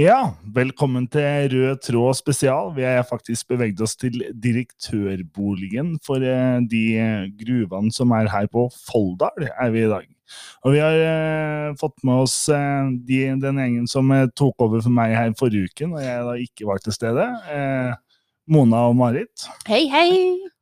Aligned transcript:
Ja, 0.00 0.30
velkommen 0.56 1.04
til 1.12 1.50
Rød 1.52 1.80
tråd 1.84 2.16
spesial. 2.16 2.70
Vi 2.72 2.86
har 2.86 3.02
faktisk 3.04 3.50
beveget 3.50 3.82
oss 3.84 3.98
til 4.00 4.14
direktørboligen 4.32 5.90
for 6.06 6.24
eh, 6.24 6.62
de 6.70 6.84
gruvene 7.36 7.92
som 7.92 8.14
er 8.16 8.30
her 8.32 8.48
på 8.48 8.64
Folldal, 8.86 9.50
er 9.50 9.74
vi 9.74 9.82
i 9.84 9.90
dag. 9.90 10.06
Og 10.64 10.72
vi 10.72 10.80
har 10.80 10.96
eh, 11.04 11.74
fått 11.82 12.00
med 12.06 12.22
oss 12.22 12.38
eh, 12.48 12.88
de, 13.10 13.20
den 13.42 13.60
gjengen 13.60 13.90
som 13.92 14.08
eh, 14.16 14.30
tok 14.32 14.64
over 14.64 14.80
for 14.80 14.94
meg 15.02 15.12
her 15.18 15.36
forrige 15.36 15.68
uke, 15.68 15.90
når 15.92 16.06
jeg 16.06 16.26
da 16.30 16.38
ikke 16.46 16.70
var 16.70 16.80
til 16.80 16.96
stede. 16.96 17.28
Eh, 17.52 17.92
Mona 18.48 18.86
og 18.88 18.96
Marit. 19.02 19.50
Hei, 19.68 19.84
hei! 19.92 20.10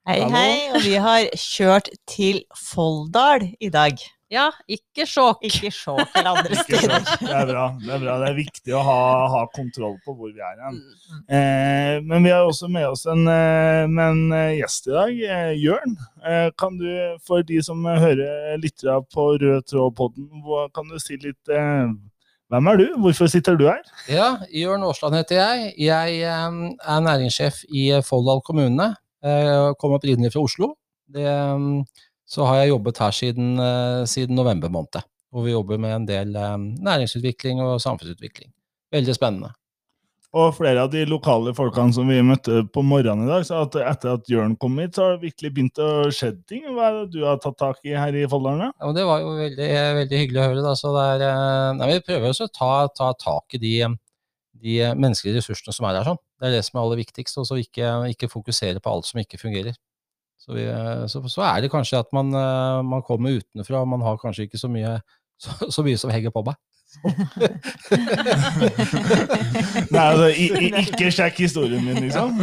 Hei, 0.09 0.19
Hallo. 0.25 0.35
hei. 0.35 0.53
Og 0.73 0.83
vi 0.83 0.99
har 1.05 1.31
kjørt 1.39 1.95
til 2.11 2.43
Folldal 2.73 3.53
i 3.63 3.71
dag. 3.71 4.03
Ja, 4.29 4.51
ikke 4.69 5.07
sjokk. 5.09 5.41
Ikke 5.49 5.71
sjokk 5.73 6.13
eller 6.13 6.37
andre 6.43 6.57
steder. 6.61 7.05
Det 7.23 7.33
er 7.33 7.47
bra. 7.49 7.63
Det 7.81 7.93
er 7.95 8.01
bra. 8.03 8.17
Det 8.21 8.27
er 8.29 8.35
viktig 8.37 8.75
å 8.77 8.83
ha, 8.85 8.97
ha 9.33 9.41
kontroll 9.55 9.95
på 10.05 10.13
hvor 10.19 10.35
vi 10.35 10.43
er 10.45 10.59
hen. 10.67 10.77
Mm. 10.83 11.23
Eh, 11.39 11.93
men 12.05 12.27
vi 12.27 12.33
har 12.35 12.45
også 12.45 12.69
med 12.73 12.85
oss 12.91 13.07
en, 13.09 13.25
eh, 13.33 13.87
en 13.89 14.21
eh, 14.37 14.59
gjest 14.59 14.91
i 14.91 14.93
dag, 14.93 15.23
eh, 15.39 15.53
Jørn. 15.57 15.97
Eh, 16.21 16.49
kan 16.61 16.77
du, 16.77 16.91
for 17.25 17.47
de 17.49 17.63
som 17.65 17.89
hører 17.89 18.61
litt 18.61 18.85
på 19.15 19.25
Rød 19.41 19.65
tråd-podden, 19.71 20.29
kan 20.77 20.93
du 20.93 21.01
si 21.01 21.17
litt 21.23 21.53
eh, 21.55 21.89
Hvem 22.49 22.69
er 22.71 22.79
du? 22.81 22.85
Hvorfor 23.01 23.29
sitter 23.29 23.57
du 23.61 23.67
her? 23.69 23.81
Ja, 24.09 24.29
Jørn 24.57 24.85
Aasland 24.85 25.17
heter 25.19 25.41
jeg. 25.41 25.73
Jeg 25.85 26.21
eh, 26.21 26.61
er 26.85 27.01
næringssjef 27.05 27.63
i 27.73 27.89
Folldal 28.05 28.45
kommune. 28.45 28.93
Jeg 29.25 29.73
kom 29.81 29.97
opprinnelig 29.97 30.35
fra 30.37 30.45
Oslo. 30.45 30.75
Det, 31.17 31.25
eh, 31.25 32.05
så 32.29 32.45
har 32.45 32.61
jeg 32.61 32.75
jobbet 32.75 33.01
her 33.01 33.15
siden, 33.17 33.55
eh, 33.63 34.03
siden 34.07 34.37
november 34.37 34.69
måned. 34.69 35.01
Hvor 35.33 35.45
vi 35.45 35.53
jobber 35.53 35.81
med 35.81 35.95
en 35.95 36.09
del 36.09 36.37
eh, 36.37 36.59
næringsutvikling 36.59 37.63
og 37.65 37.81
samfunnsutvikling. 37.81 38.53
Veldig 38.93 39.15
spennende. 39.17 39.53
Og 40.37 40.51
flere 40.59 40.83
av 40.85 40.91
de 40.93 41.07
lokale 41.09 41.55
folkene 41.57 41.95
som 41.97 42.11
vi 42.13 42.19
møtte 42.21 42.61
på 42.69 42.83
morgenen 42.85 43.25
i 43.25 43.31
dag, 43.31 43.47
sa 43.49 43.63
at 43.65 43.79
etter 43.81 44.19
at 44.19 44.27
Jørn 44.29 44.59
kom 44.61 44.77
hit, 44.77 44.93
så 44.97 45.07
har 45.07 45.15
det 45.15 45.31
virkelig 45.31 45.51
begynt 45.57 45.81
å 45.81 45.89
skje 46.13 46.35
ting. 46.51 46.67
Hva 46.69 46.91
er 46.91 46.99
det 46.99 47.15
du 47.15 47.23
har 47.25 47.41
tatt 47.41 47.57
tak 47.57 47.81
i 47.89 47.95
her 47.97 48.13
i 48.13 48.27
Folldalen? 48.29 48.75
Ja, 48.77 48.91
det 48.93 49.07
var 49.09 49.25
jo 49.25 49.33
veldig, 49.39 49.71
veldig 50.03 50.21
hyggelig 50.21 50.43
å 50.43 50.51
høre. 50.51 50.67
Da. 50.67 50.75
Så 50.77 50.93
det 50.93 51.07
er, 51.15 51.25
eh, 51.31 51.71
nei, 51.81 51.91
vi 51.95 52.05
prøver 52.11 52.29
også 52.29 52.51
å 52.51 52.53
ta, 52.61 52.73
ta 52.93 53.09
tak 53.17 53.57
i 53.57 53.63
de, 53.63 53.75
de 54.61 54.77
menneskelige 55.01 55.41
ressursene 55.41 55.73
som 55.73 55.89
er 55.89 56.03
her. 56.03 56.13
Sånn. 56.13 56.21
Det 56.37 56.51
er 56.51 56.59
det 56.59 56.65
som 56.69 56.77
er 56.77 56.85
aller 56.85 57.01
viktigst, 57.01 57.41
og 57.41 57.49
så 57.49 57.61
ikke, 57.65 57.95
ikke 58.13 58.29
fokusere 58.29 58.85
på 58.85 58.93
alt 58.93 59.09
som 59.09 59.25
ikke 59.25 59.41
fungerer. 59.41 59.81
Så, 60.39 60.55
vi, 60.55 60.65
eh, 60.71 61.05
så, 61.11 61.23
så 61.29 61.43
er 61.49 61.61
det 61.65 61.71
kanskje 61.73 61.99
at 62.01 62.11
man, 62.15 62.33
eh, 62.35 62.81
man 62.87 63.03
kommer 63.07 63.37
utenfra, 63.39 63.83
og 63.83 63.89
man 63.91 64.05
har 64.07 64.17
kanskje 64.23 64.47
ikke 64.47 64.61
så 64.61 64.71
mye, 64.73 64.99
så, 65.43 65.51
så 65.75 65.85
mye 65.87 65.99
som 66.01 66.11
henger 66.15 66.35
på 66.35 66.45
meg. 66.47 66.57
Nei, 69.93 70.05
altså, 70.05 70.29
i, 70.33 70.47
i, 70.49 70.71
ikke 70.87 71.11
sjekk 71.13 71.43
historien 71.45 71.85
min, 71.85 72.01
liksom. 72.07 72.39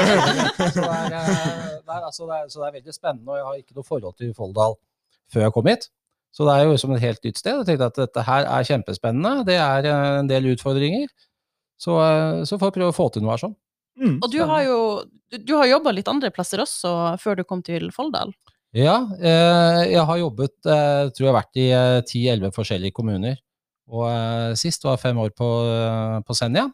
så, 0.74 0.80
det 0.80 0.88
er, 0.90 1.12
nei, 1.12 1.94
er, 1.94 2.00
altså, 2.00 2.26
det 2.26 2.34
er, 2.40 2.48
så 2.50 2.64
det 2.64 2.66
er 2.66 2.74
veldig 2.80 2.94
spennende, 2.96 3.30
og 3.30 3.36
jeg 3.38 3.46
har 3.46 3.60
ikke 3.60 3.76
noe 3.78 3.86
forhold 3.86 4.16
til 4.18 4.34
Folldal 4.34 4.74
før 5.32 5.46
jeg 5.46 5.54
kom 5.54 5.70
hit. 5.70 5.88
Så 6.36 6.44
det 6.44 6.52
er 6.52 6.66
jo 6.68 6.76
som 6.80 6.92
et 6.92 7.00
helt 7.00 7.22
nytt 7.24 7.38
sted. 7.40 7.62
Jeg 7.62 7.66
tenkte 7.70 7.88
at 7.88 8.00
dette 8.00 8.24
her 8.26 8.48
er 8.58 8.66
kjempespennende. 8.68 9.44
Det 9.48 9.56
er 9.56 9.88
eh, 9.88 10.18
en 10.20 10.28
del 10.28 10.50
utfordringer. 10.52 11.08
Så, 11.80 11.96
eh, 12.02 12.42
så 12.48 12.58
får 12.60 12.72
vi 12.72 12.76
prøve 12.80 12.92
å 12.92 12.96
få 12.96 13.06
til 13.12 13.24
noe 13.24 13.32
her 13.32 13.40
sånn. 13.46 13.56
Mm. 13.96 14.18
Og 14.20 14.28
du 14.32 14.40
har 14.44 14.66
jo 14.66 14.78
du, 15.36 15.54
har 15.56 15.66
jobba 15.66 15.92
litt 15.94 16.08
andre 16.10 16.30
plasser 16.34 16.62
også 16.62 16.90
før 17.20 17.40
du 17.40 17.46
kom 17.48 17.62
til 17.66 17.88
Folldal. 17.94 18.34
Ja, 18.76 18.98
eh, 19.16 19.82
jeg 19.92 20.04
har 20.04 20.18
jobbet, 20.20 20.54
eh, 20.68 21.08
tror 21.14 21.24
jeg 21.24 21.30
har 21.30 21.38
vært 21.38 21.60
i 21.60 21.68
eh, 21.72 22.00
10-11 22.02 22.52
forskjellige 22.54 22.96
kommuner. 22.96 23.38
Og 23.86 24.56
sist 24.58 24.82
var 24.82 24.98
fem 24.98 25.16
år 25.22 25.30
på, 25.38 25.46
på 26.26 26.34
Senja. 26.34 26.66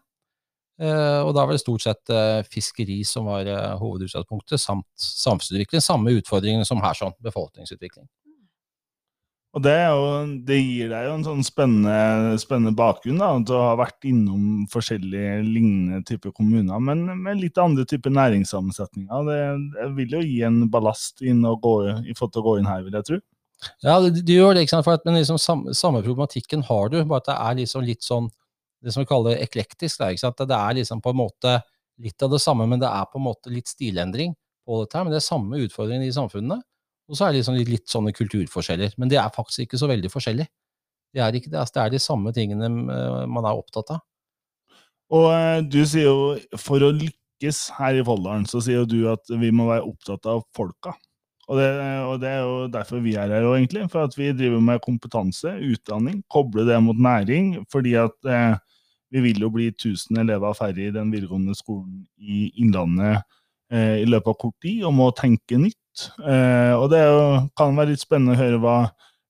Eh, 0.80 1.20
og 1.20 1.35
da 1.36 1.45
var 1.45 1.52
det 1.52 1.61
stort 1.61 1.85
sett 1.85 2.13
fiskeri 2.48 3.02
som 3.05 3.29
var 3.29 3.51
hovedutgangspunktet, 3.83 4.61
samt 4.61 4.89
samfunnsutvikling. 4.97 5.85
Samme 5.85 6.17
utfordringene 6.17 6.64
som 6.67 6.80
her, 6.83 6.97
sånn. 6.97 7.13
Befolkningsutvikling. 7.23 8.08
Og 9.52 9.61
det, 9.61 9.74
jo, 9.85 10.05
det 10.48 10.57
gir 10.63 10.89
deg 10.89 11.07
jo 11.07 11.17
en 11.18 11.24
sånn 11.27 11.42
spennende, 11.45 12.39
spennende 12.40 12.73
bakgrunn, 12.77 13.18
da, 13.20 13.35
at 13.36 13.48
du 13.51 13.52
har 13.52 13.77
vært 13.77 14.07
innom 14.08 14.63
forskjellige 14.73 15.42
lignende 15.45 16.01
typer 16.08 16.33
kommuner, 16.33 16.80
men 16.80 17.05
med 17.20 17.42
litt 17.42 17.61
andre 17.61 17.85
typer 17.89 18.14
næringssammensetninger. 18.17 19.29
Det, 19.29 19.41
det 19.74 19.91
vil 19.98 20.17
jo 20.17 20.23
gi 20.24 20.41
en 20.48 20.62
ballast 20.73 21.20
inn 21.20 21.45
og 21.45 21.61
gå, 21.67 21.74
i 22.01 22.17
forhold 22.17 22.33
til 22.33 22.45
å 22.45 22.46
gå 22.46 22.57
inn 22.62 22.70
her, 22.70 22.86
vil 22.86 22.96
jeg 22.96 23.08
tro. 23.11 23.20
Ja, 23.85 23.98
det, 24.01 24.23
det 24.24 24.39
gjør 24.39 24.57
det, 24.57 24.64
ikke 24.64 24.77
sant? 24.79 24.86
For 24.89 24.96
at, 24.96 25.05
men 25.05 25.20
liksom 25.20 25.41
samme, 25.42 25.77
samme 25.77 26.01
problematikken 26.01 26.64
har 26.70 26.89
du, 26.89 27.02
bare 27.05 27.20
at 27.20 27.29
det 27.29 27.36
er 27.36 27.61
liksom 27.61 27.85
litt 27.86 28.08
sånn 28.08 28.33
det 28.83 28.91
som 28.95 29.05
vi 29.05 29.11
kaller 29.12 29.39
eklektisk. 29.39 30.01
Da, 30.01 30.11
ikke 30.11 30.24
sant? 30.24 30.42
Det 30.48 30.58
er 30.58 30.80
liksom 30.80 31.05
på 31.05 31.12
en 31.12 31.20
måte 31.20 31.58
litt 32.02 32.24
av 32.24 32.33
det 32.33 32.41
samme, 32.42 32.67
men 32.67 32.80
det 32.83 32.91
er 32.91 33.07
på 33.11 33.20
en 33.20 33.29
måte 33.29 33.52
litt 33.52 33.70
stilendring 33.70 34.35
på 34.67 34.80
dette 34.83 34.98
her. 34.98 35.07
Men 35.07 35.14
det 35.14 35.20
er 35.20 35.29
samme 35.29 35.61
utfordringen 35.62 36.08
i 36.08 36.14
samfunnene. 36.14 36.62
Og 37.11 37.18
så 37.18 37.27
er 37.27 37.33
det 37.33 37.42
liksom 37.42 37.58
litt, 37.58 37.86
sånne 37.90 38.14
kulturforskjeller. 38.17 38.95
Men 39.01 39.11
det 39.11 39.18
er 39.20 39.35
faktisk 39.35 39.67
ikke 39.67 39.80
så 39.80 39.89
veldig 39.90 40.11
forskjellig. 40.13 40.46
Det 41.13 41.20
er 41.20 41.36
ikke 41.36 41.51
det. 41.52 41.61
Altså, 41.61 41.77
det 41.77 41.83
er 41.85 41.95
de 41.95 42.02
samme 42.02 42.33
tingene 42.36 42.68
eh, 42.68 43.23
man 43.29 43.48
er 43.48 43.58
opptatt 43.58 43.95
av. 43.96 44.05
Og 45.12 45.29
eh, 45.35 45.61
du 45.67 45.83
sier 45.85 46.08
jo 46.08 46.61
for 46.61 46.85
å 46.85 46.92
lykkes 46.96 47.64
her 47.77 48.01
i 48.01 48.05
Folldalen, 48.07 48.46
så 48.48 48.62
sier 48.64 48.80
jo 48.80 48.89
du 48.89 49.01
at 49.12 49.33
vi 49.42 49.51
må 49.52 49.68
være 49.68 49.89
opptatt 49.91 50.29
av 50.30 50.45
folka. 50.57 50.95
Og 51.51 51.58
det, 51.58 51.68
og 52.07 52.20
det 52.23 52.30
er 52.30 52.45
jo 52.46 52.58
derfor 52.73 53.02
vi 53.05 53.17
er 53.18 53.33
her, 53.35 53.45
egentlig. 53.51 53.85
For 53.92 54.07
at 54.07 54.17
vi 54.17 54.30
driver 54.36 54.62
med 54.64 54.80
kompetanse, 54.85 55.52
utdanning, 55.73 56.23
koble 56.33 56.64
det 56.68 56.79
mot 56.80 56.96
næring. 56.96 57.58
Fordi 57.73 57.96
at 58.01 58.30
eh, 58.30 58.55
vi 59.12 59.27
vil 59.27 59.45
jo 59.45 59.51
bli 59.52 59.68
1000 59.74 60.23
elever 60.23 60.57
færre 60.57 60.86
i 60.86 60.95
den 60.95 61.12
videregående 61.12 61.57
skolen 61.58 62.07
i 62.17 62.46
Innlandet 62.62 63.20
i 63.73 64.09
løpet 64.09 64.33
av 64.33 64.39
kort 64.41 64.59
tid, 64.63 64.83
og 64.85 64.95
må 64.97 65.09
tenke 65.17 65.59
nytt. 65.61 66.07
Eh, 66.25 66.75
og 66.77 66.89
det 66.93 67.03
kan 67.59 67.77
være 67.77 67.93
litt 67.93 68.03
spennende 68.03 68.37
å 68.37 68.41
høre 68.41 68.61
hva, 68.63 68.77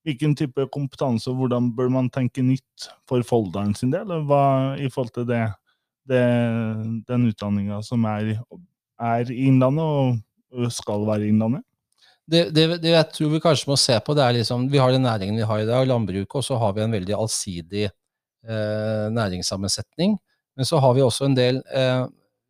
hvilken 0.06 0.36
type 0.38 0.66
kompetanse 0.74 1.30
og 1.30 1.40
hvordan 1.40 1.70
bør 1.76 1.90
man 1.94 2.10
tenke 2.12 2.44
nytt 2.44 2.88
for 3.08 3.24
folderen 3.26 3.74
sin 3.78 3.92
del, 3.94 4.10
hva 4.28 4.44
i 4.78 4.90
forhold 4.92 5.14
til 5.16 5.26
det, 5.30 5.42
det 6.10 6.22
den 7.08 7.28
utdanninga 7.30 7.82
som 7.86 8.06
er, 8.10 8.34
er 9.02 9.30
i 9.32 9.48
Innlandet, 9.50 10.22
og 10.52 10.72
skal 10.74 11.06
være 11.08 11.26
i 11.26 11.32
Innlandet. 11.32 11.64
det, 12.28 12.48
det, 12.54 12.66
det 12.82 12.92
jeg 12.94 13.10
tror 13.14 13.32
vi 13.32 13.42
kanskje 13.42 13.70
må 13.70 13.78
se 13.80 13.98
på, 14.04 14.14
det 14.14 14.24
er 14.24 14.36
liksom 14.38 14.68
Vi 14.70 14.80
har 14.80 14.92
den 14.92 15.06
næringen 15.06 15.38
vi 15.38 15.46
har 15.48 15.62
i 15.62 15.68
dag, 15.68 15.86
landbruket, 15.86 16.38
og 16.38 16.46
så 16.46 16.58
har 16.60 16.74
vi 16.76 16.84
en 16.84 16.98
veldig 16.98 17.14
allsidig 17.18 17.86
eh, 17.86 19.06
næringssammensetning. 19.10 20.18
Men 20.56 20.68
så 20.68 20.78
har 20.84 20.94
vi 20.94 21.02
også 21.02 21.26
en 21.26 21.36
del 21.36 21.62
eh, 21.72 22.04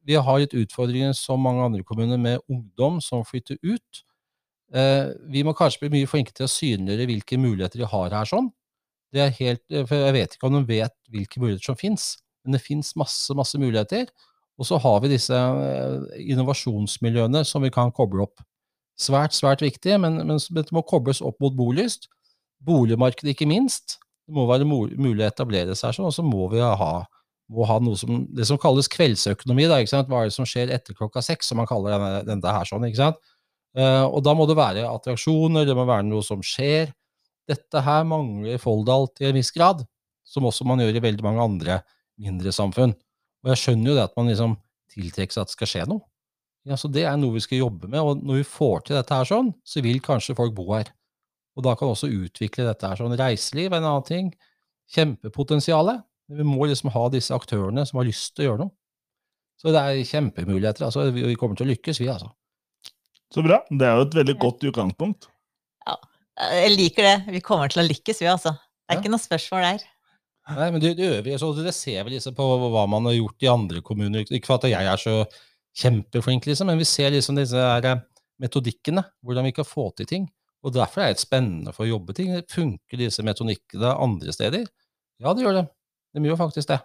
Vi 0.06 0.16
har 0.18 0.40
litt 0.42 0.54
utfordringer 0.58 1.12
som 1.14 1.42
mange 1.44 1.62
andre 1.62 1.84
kommuner 1.86 2.18
med 2.18 2.40
ungdom 2.50 3.00
som 3.04 3.22
flytter 3.24 3.58
ut. 3.62 4.02
Eh, 4.74 5.12
vi 5.30 5.44
må 5.46 5.52
kanskje 5.54 5.84
bli 5.84 5.92
mye 5.98 6.08
flinkere 6.10 6.40
til 6.40 6.48
å 6.48 6.50
synliggjøre 6.52 7.06
hvilke 7.10 7.38
muligheter 7.38 7.82
de 7.82 7.88
har 7.92 8.10
her 8.16 8.28
sånn. 8.28 8.50
Helt, 9.14 9.62
eh, 9.70 9.84
Jeg 9.84 10.12
vet 10.16 10.34
ikke 10.36 10.48
om 10.48 10.54
de 10.58 10.64
vet 10.66 10.94
hvilke 11.12 11.38
muligheter 11.42 11.64
som 11.70 11.76
fins, 11.76 12.16
men 12.44 12.56
det 12.56 12.62
fins 12.64 12.94
masse, 12.96 13.30
masse 13.36 13.58
muligheter. 13.60 14.08
Og 14.58 14.66
så 14.66 14.78
har 14.80 15.00
vi 15.04 15.08
disse 15.12 15.34
eh, 15.36 16.00
innovasjonsmiljøene 16.32 17.44
som 17.46 17.62
vi 17.62 17.70
kan 17.70 17.92
koble 17.92 18.22
opp 18.26 18.40
svært, 18.98 19.32
svært 19.36 19.62
viktig, 19.64 19.98
men, 20.00 20.18
men 20.26 20.38
det 20.56 20.66
må 20.72 20.82
kobles 20.86 21.22
opp 21.24 21.38
mot 21.40 21.54
bolyst. 21.56 22.08
Boligmarkedet 22.64 23.34
ikke 23.34 23.48
minst. 23.50 23.98
Det 24.26 24.34
må 24.36 24.46
være 24.46 24.64
mu- 24.68 24.92
mulig 24.96 25.24
å 25.24 25.30
etablere 25.30 25.74
seg 25.78 25.94
sånn, 25.96 26.06
og 26.10 26.14
så 26.14 26.22
må 26.24 26.48
vi 26.52 26.60
ha, 26.62 26.92
må 27.50 27.66
ha 27.68 27.78
noe 27.82 27.98
som, 27.98 28.22
det 28.32 28.46
som 28.48 28.58
kalles 28.60 28.88
kveldsøkonomi. 28.92 29.66
Da? 29.70 29.80
Hva 29.82 30.22
er 30.22 30.30
det 30.30 30.36
som 30.36 30.48
skjer 30.48 30.72
etter 30.72 30.96
klokka 30.96 31.22
seks, 31.24 31.50
som 31.50 31.60
man 31.60 31.68
kaller 31.68 31.96
denne, 31.96 32.22
denne 32.28 32.54
her 32.56 32.68
sånn. 32.68 32.86
ikke 32.88 33.00
sant? 33.00 33.20
Uh, 33.76 34.04
og 34.04 34.20
da 34.24 34.34
må 34.36 34.44
det 34.48 34.58
være 34.58 34.84
attraksjoner, 34.84 35.64
det 35.68 35.76
må 35.76 35.86
være 35.88 36.04
noe 36.08 36.24
som 36.24 36.42
skjer. 36.44 36.92
Dette 37.48 37.82
her 37.84 38.04
mangler 38.08 38.60
Folldal 38.62 39.08
til 39.16 39.30
en 39.30 39.38
viss 39.38 39.52
grad, 39.54 39.82
som 40.28 40.46
også 40.48 40.66
man 40.68 40.80
gjør 40.84 41.00
i 41.00 41.04
veldig 41.04 41.24
mange 41.26 41.44
andre 41.44 41.80
mindre 42.20 42.52
samfunn. 42.54 42.94
Og 43.42 43.52
jeg 43.52 43.62
skjønner 43.62 43.90
jo 43.90 43.98
det 43.98 44.06
at 44.06 44.16
man 44.18 44.30
liksom 44.30 44.56
tiltrekker 44.92 45.34
seg 45.34 45.44
at 45.44 45.50
det 45.50 45.56
skal 45.56 45.70
skje 45.72 45.86
noe. 45.90 46.04
Ja, 46.68 46.76
så 46.78 46.86
Det 46.86 47.02
er 47.08 47.16
noe 47.18 47.34
vi 47.34 47.42
skal 47.42 47.64
jobbe 47.64 47.88
med, 47.90 47.98
og 47.98 48.22
når 48.22 48.42
vi 48.42 48.46
får 48.46 48.84
til 48.86 48.96
dette 48.96 49.16
her 49.18 49.26
sånn, 49.26 49.50
så 49.66 49.82
vil 49.82 49.98
kanskje 50.04 50.36
folk 50.38 50.54
bo 50.54 50.68
her. 50.70 50.92
Og 51.58 51.66
da 51.66 51.74
kan 51.76 51.90
også 51.90 52.06
utvikle 52.06 52.68
dette 52.68 52.86
her 52.86 53.00
sånn. 53.00 53.16
Reiseliv 53.18 53.72
er 53.72 53.80
en 53.80 53.88
annen 53.88 54.06
ting. 54.06 54.28
Kjempepotensialet. 54.94 56.04
Vi 56.30 56.44
må 56.46 56.66
liksom 56.68 56.90
ha 56.94 57.08
disse 57.12 57.34
aktørene 57.34 57.84
som 57.88 57.98
har 58.00 58.06
lyst 58.08 58.34
til 58.36 58.44
å 58.44 58.48
gjøre 58.50 58.62
noe. 58.66 58.74
Så 59.60 59.70
det 59.74 59.80
er 59.82 60.00
kjempemuligheter. 60.08 60.84
altså 60.86 61.10
Vi 61.14 61.22
vi 61.26 61.34
kommer 61.38 61.56
til 61.58 61.66
å 61.66 61.70
lykkes, 61.72 62.00
vi, 62.00 62.08
altså. 62.10 62.30
Så 63.32 63.42
bra. 63.44 63.60
Det 63.70 63.86
er 63.86 63.96
jo 63.96 64.06
et 64.08 64.14
veldig 64.14 64.38
godt 64.42 64.64
utgangspunkt. 64.68 65.28
Jeg 66.42 66.72
liker 66.74 67.04
det. 67.04 67.16
Vi 67.34 67.40
kommer 67.44 67.68
til 67.70 67.82
å 67.82 67.86
lykkes, 67.86 68.20
vi, 68.22 68.26
altså. 68.30 68.54
Det 68.56 68.94
er 68.94 68.96
Ja. 68.96 69.00
ikke 69.02 69.12
noe 69.12 69.20
spørsmål 69.22 69.62
der. 69.66 69.82
Nei, 70.56 70.70
men 70.74 70.80
det, 70.82 70.96
det 70.98 71.10
vi, 71.24 71.36
så 71.38 71.52
det 71.54 71.74
ser 71.74 72.02
vi 72.04 72.16
liksom 72.16 72.34
på 72.34 72.42
hva 72.72 72.86
man 72.90 73.04
har 73.06 73.14
gjort 73.14 73.44
i 73.44 73.50
andre 73.52 73.80
kommuner. 73.80 74.24
Ikke 74.26 74.46
for 74.48 74.58
at 74.58 74.64
jeg 74.72 74.88
er 74.90 74.96
så 74.98 75.24
kjempeflink, 75.78 76.46
liksom, 76.48 76.66
men 76.66 76.78
vi 76.80 76.84
ser 76.88 77.12
liksom 77.14 77.36
disse 77.38 77.54
her 77.54 77.84
eh, 77.86 78.00
metodikkene, 78.42 79.04
hvordan 79.22 79.44
vi 79.46 79.52
kan 79.52 79.64
få 79.68 79.92
til 79.96 80.06
ting. 80.10 80.26
Og 80.64 80.72
derfor 80.74 81.02
er 81.04 81.12
det 81.14 81.22
spennende 81.22 81.72
for 81.72 81.84
å 81.86 81.92
jobbe 81.92 82.14
ting. 82.16 82.34
Funker 82.50 82.98
disse 82.98 83.22
metodikkene 83.22 83.94
andre 84.02 84.32
steder? 84.34 84.66
Ja, 85.22 85.32
det 85.34 85.44
gjør 85.44 85.60
det. 85.60 85.64
De 86.12 86.24
gjør 86.26 86.40
faktisk 86.40 86.70
det. 86.70 86.80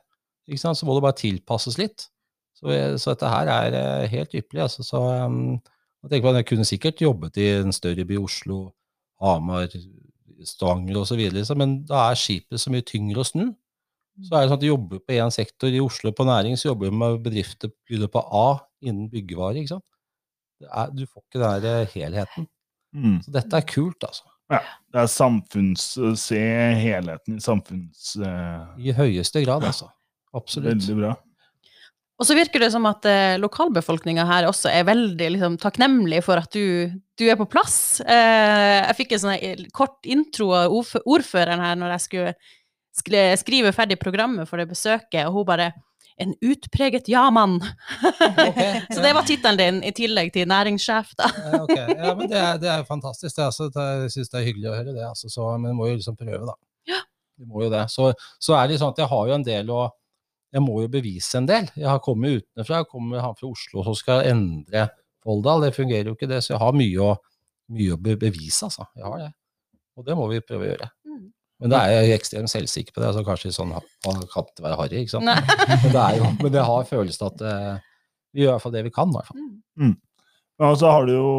Ikke 0.47 0.63
sant? 0.63 0.79
Så 0.79 0.87
må 0.87 0.95
det 0.95 1.03
bare 1.05 1.19
tilpasses 1.19 1.77
litt. 1.79 2.07
Så, 2.57 2.71
eh, 2.73 2.95
så 2.97 3.13
dette 3.13 3.31
her 3.31 3.51
er 3.53 3.77
eh, 3.77 4.09
helt 4.13 4.33
ypperlig. 4.33 4.65
Altså. 4.65 4.85
Så, 4.85 5.01
um, 5.01 5.57
jeg 6.03 6.11
tenker 6.11 6.27
på 6.27 6.33
at 6.33 6.41
jeg 6.41 6.49
kunne 6.51 6.67
sikkert 6.67 7.03
jobbet 7.03 7.39
i 7.41 7.47
en 7.59 7.75
større 7.75 8.05
by, 8.07 8.19
Oslo, 8.21 8.59
Hamar, 9.21 9.73
Stavanger 10.45 11.01
osv., 11.01 11.21
liksom, 11.33 11.57
men 11.57 11.79
da 11.89 12.07
er 12.11 12.19
skipet 12.19 12.61
så 12.61 12.71
mye 12.73 12.85
tyngre 12.85 13.23
å 13.23 13.27
snu. 13.27 13.47
Så 14.25 14.33
er 14.33 14.45
det 14.45 14.49
sånn 14.49 14.57
at 14.57 14.63
du 14.63 14.69
jobber 14.69 15.01
på 15.03 15.17
én 15.17 15.33
sektor 15.33 15.73
i 15.73 15.81
Oslo 15.81 16.13
på 16.15 16.25
næring, 16.25 16.57
så 16.57 16.71
jobber 16.71 16.89
du 16.89 16.97
med 16.97 17.19
bedrifter 17.25 17.69
på 18.13 18.23
A 18.23 18.47
innen 18.81 19.09
byggevare. 19.11 19.61
ikke 19.61 19.75
sant? 19.75 19.85
Er, 20.65 20.89
du 20.93 21.03
får 21.05 21.21
ikke 21.21 21.41
den 21.43 21.65
der 21.65 21.91
helheten. 21.91 22.47
Mm. 22.95 23.19
Så 23.25 23.33
dette 23.33 23.59
er 23.59 23.67
kult, 23.69 24.01
altså. 24.07 24.25
Det 24.47 25.01
er 25.03 25.09
samfunns... 25.11 25.93
Se 26.21 26.41
helheten 26.79 27.37
i 27.37 27.43
samfunns... 27.43 28.13
Uh, 28.19 28.67
I 28.79 28.95
høyeste 28.95 29.43
grad, 29.43 29.65
altså. 29.67 29.89
Absolutt. 30.35 30.75
veldig 30.75 30.99
bra. 30.99 31.15
Og 32.17 32.25
så 32.25 32.33
virker 32.33 32.63
det 32.63 32.71
som 32.73 32.85
at 32.89 33.05
eh, 33.05 33.37
lokalbefolkninga 33.37 34.23
her 34.25 34.47
også 34.49 34.71
er 34.73 34.87
veldig 34.87 35.27
liksom, 35.35 35.57
takknemlig 35.61 36.23
for 36.25 36.41
at 36.41 36.49
du, 36.53 36.89
du 37.13 37.25
er 37.29 37.37
på 37.37 37.45
plass. 37.49 37.99
Eh, 38.01 38.77
jeg 38.87 38.97
fikk 39.03 39.13
en 39.13 39.21
sånn 39.21 39.67
kort 39.75 40.07
intro 40.09 40.49
av 40.57 40.73
ordføreren 40.73 41.61
her 41.61 41.77
når 41.77 41.93
jeg 41.93 42.33
skulle 42.97 43.25
skrive 43.37 43.73
ferdig 43.75 43.99
programmet 44.01 44.49
for 44.49 44.57
det 44.57 44.65
besøket, 44.71 45.27
og 45.27 45.37
hun 45.37 45.45
bare 45.51 45.69
en 46.17 46.33
utpreget 46.41 47.07
ja-mann. 47.11 47.59
så 48.93 49.01
det 49.01 49.13
var 49.13 49.25
tittelen 49.27 49.59
din, 49.59 49.81
i 49.85 49.91
tillegg 49.95 50.31
til 50.33 50.49
næringssjef, 50.49 51.13
da. 51.19 51.29
Ja, 51.37 51.59
ja, 51.91 52.13
men 52.17 52.31
det 52.31 52.39
er, 52.41 52.57
det 52.61 52.71
er 52.73 52.87
fantastisk. 52.87 53.35
Det, 53.35 53.45
altså, 53.45 53.69
det, 53.73 53.85
jeg 54.03 54.15
syns 54.15 54.33
det 54.33 54.39
er 54.39 54.47
hyggelig 54.47 54.71
å 54.71 54.75
høre 54.79 54.95
det. 54.95 55.05
Altså, 55.05 55.29
så, 55.29 55.51
men 55.57 55.71
vi 55.71 55.77
må 55.77 55.91
jo 55.91 55.99
liksom 55.99 56.17
prøve, 56.17 56.41
da. 56.49 56.57
Ja. 56.89 57.03
Vi 57.37 57.45
må 57.45 57.67
jo 57.67 57.69
det. 57.73 57.85
Så, 57.93 58.09
så 58.41 58.57
er 58.57 58.69
det 58.69 58.79
sånn 58.81 58.95
at 58.95 59.03
jeg 59.03 59.11
har 59.13 59.29
jo 59.29 59.37
en 59.37 59.45
del 59.45 59.73
å 59.73 59.85
Jeg 60.55 60.63
må 60.63 60.77
jo 60.79 60.87
bevise 60.89 61.37
en 61.37 61.45
del. 61.45 61.65
Jeg 61.75 61.89
har 61.89 61.99
kommet 62.01 62.39
utenfra. 62.39 62.79
Jeg 62.79 62.87
kommer 62.89 63.19
han 63.19 63.35
fra 63.35 63.49
Oslo 63.51 63.83
som 63.83 63.97
skal 63.99 64.29
endre 64.29 64.87
Folldal. 65.21 65.65
Det 65.67 65.75
fungerer 65.75 66.07
jo 66.07 66.15
ikke, 66.15 66.29
det. 66.31 66.39
Så 66.45 66.53
jeg 66.53 66.61
har 66.63 66.73
mye 66.73 67.03
å, 67.03 67.09
mye 67.75 67.97
å 67.97 67.99
bevise, 67.99 68.69
altså. 68.69 68.87
Jeg 68.95 69.05
har 69.05 69.25
det. 69.25 69.33
Og 69.99 70.07
det 70.07 70.15
må 70.17 70.29
vi 70.31 70.39
prøve 70.45 70.63
å 70.63 70.69
gjøre. 70.71 70.87
Mm. 71.57 71.63
Men 71.65 71.71
da 71.73 71.77
er 71.89 72.03
jeg 72.05 72.19
ekstremt 72.19 72.51
selvsikker 72.51 72.93
på 72.93 73.01
det. 73.01 73.07
altså 73.09 73.23
Kanskje 73.25 73.49
sånn 73.55 73.71
Man 73.73 74.19
kan 74.29 74.45
ikke 74.45 74.61
være 74.65 74.77
harry, 74.77 74.99
ikke 75.01 75.15
sant. 75.15 75.25
Men, 75.83 75.91
det 75.93 76.01
er 76.03 76.17
jo, 76.19 76.27
men 76.37 76.51
det, 76.53 76.65
har 76.69 76.83
følelsen 76.85 77.31
at 77.31 77.41
uh, 77.41 77.79
vi 78.33 78.43
gjør 78.43 78.51
i 78.51 78.53
hvert 78.53 78.65
fall 78.67 78.75
det 78.75 78.83
vi 78.85 78.91
kan. 78.93 79.09
i 79.09 79.17
hvert 79.17 79.31
fall. 79.31 79.47
Mm. 79.81 79.95
Og 80.67 80.75
så 80.81 80.89
har 80.89 81.05
du 81.05 81.13
jo, 81.13 81.31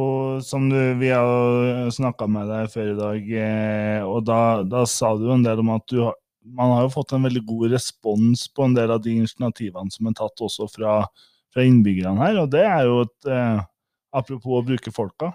som 0.46 0.68
du, 0.70 0.76
vi 0.98 1.08
har 1.10 1.88
snakka 1.94 2.26
med 2.30 2.50
deg 2.50 2.68
før 2.70 2.90
i 2.92 2.98
dag, 2.98 3.30
eh, 3.42 4.02
og 4.06 4.20
da, 4.26 4.40
da 4.62 4.84
sa 4.86 5.12
du 5.18 5.24
jo 5.26 5.32
en 5.34 5.42
del 5.46 5.62
om 5.62 5.72
at 5.74 5.86
du, 5.90 6.04
har- 6.06 6.18
man 6.54 6.70
har 6.76 6.84
jo 6.86 6.92
fått 6.94 7.14
en 7.16 7.26
veldig 7.26 7.42
god 7.48 7.72
respons 7.74 8.44
på 8.54 8.68
en 8.68 8.76
del 8.76 8.92
av 8.94 9.02
de 9.02 9.16
initiativene 9.18 9.90
som 9.90 10.06
er 10.10 10.14
tatt 10.18 10.44
også 10.46 10.68
fra, 10.70 11.00
fra 11.54 11.66
innbyggerne 11.66 12.22
her, 12.22 12.38
og 12.44 12.52
det 12.54 12.62
er 12.66 12.86
jo 12.90 13.02
et 13.06 13.30
eh, 13.34 13.58
Apropos 14.16 14.54
å 14.56 14.62
bruke 14.64 14.88
folka. 14.94 15.26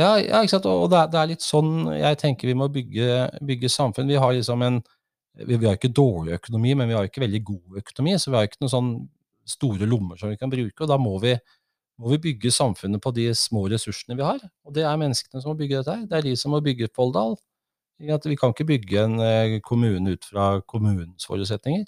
Ja, 0.00 0.14
ja 0.18 0.40
ikke 0.40 0.56
sant? 0.56 0.66
og 0.70 0.88
det 0.92 0.98
er, 0.98 1.12
det 1.12 1.20
er 1.20 1.30
litt 1.34 1.44
sånn 1.44 1.72
jeg 1.92 2.18
tenker 2.20 2.48
vi 2.50 2.56
må 2.56 2.70
bygge, 2.72 3.22
bygge 3.44 3.70
samfunn. 3.72 4.10
Vi 4.10 4.18
har 4.20 4.34
liksom 4.36 4.64
en 4.66 4.80
vi, 5.38 5.56
vi 5.56 5.66
har 5.66 5.76
ikke 5.76 5.92
dårlig 5.94 6.36
økonomi, 6.40 6.74
men 6.76 6.90
vi 6.90 6.96
har 6.96 7.06
ikke 7.06 7.22
veldig 7.22 7.40
god 7.46 7.80
økonomi, 7.82 8.16
så 8.18 8.32
vi 8.32 8.38
har 8.38 8.48
ikke 8.48 8.60
noen 8.64 8.72
sånn 8.72 8.90
store 9.48 9.88
lommer 9.88 10.18
som 10.20 10.32
vi 10.32 10.38
kan 10.40 10.50
bruke. 10.52 10.82
og 10.82 10.90
Da 10.90 10.98
må 11.00 11.14
vi, 11.22 11.34
må 12.00 12.12
vi 12.14 12.20
bygge 12.30 12.52
samfunnet 12.54 13.02
på 13.02 13.12
de 13.16 13.30
små 13.36 13.66
ressursene 13.70 14.18
vi 14.18 14.26
har. 14.26 14.42
Og 14.66 14.74
det 14.76 14.84
er 14.86 15.00
menneskene 15.00 15.42
som 15.42 15.52
må 15.52 15.58
bygge 15.60 15.80
dette 15.80 15.96
her. 15.96 16.04
Det 16.10 16.18
er 16.18 16.28
de 16.28 16.34
som 16.38 16.54
må 16.54 16.60
bygge 16.64 16.90
Folldal. 16.96 17.38
Vi 18.00 18.36
kan 18.40 18.54
ikke 18.54 18.68
bygge 18.68 19.02
en 19.04 19.18
eh, 19.20 19.58
kommune 19.60 20.16
ut 20.16 20.24
fra 20.24 20.52
kommunens 20.64 21.26
forutsetninger. 21.28 21.84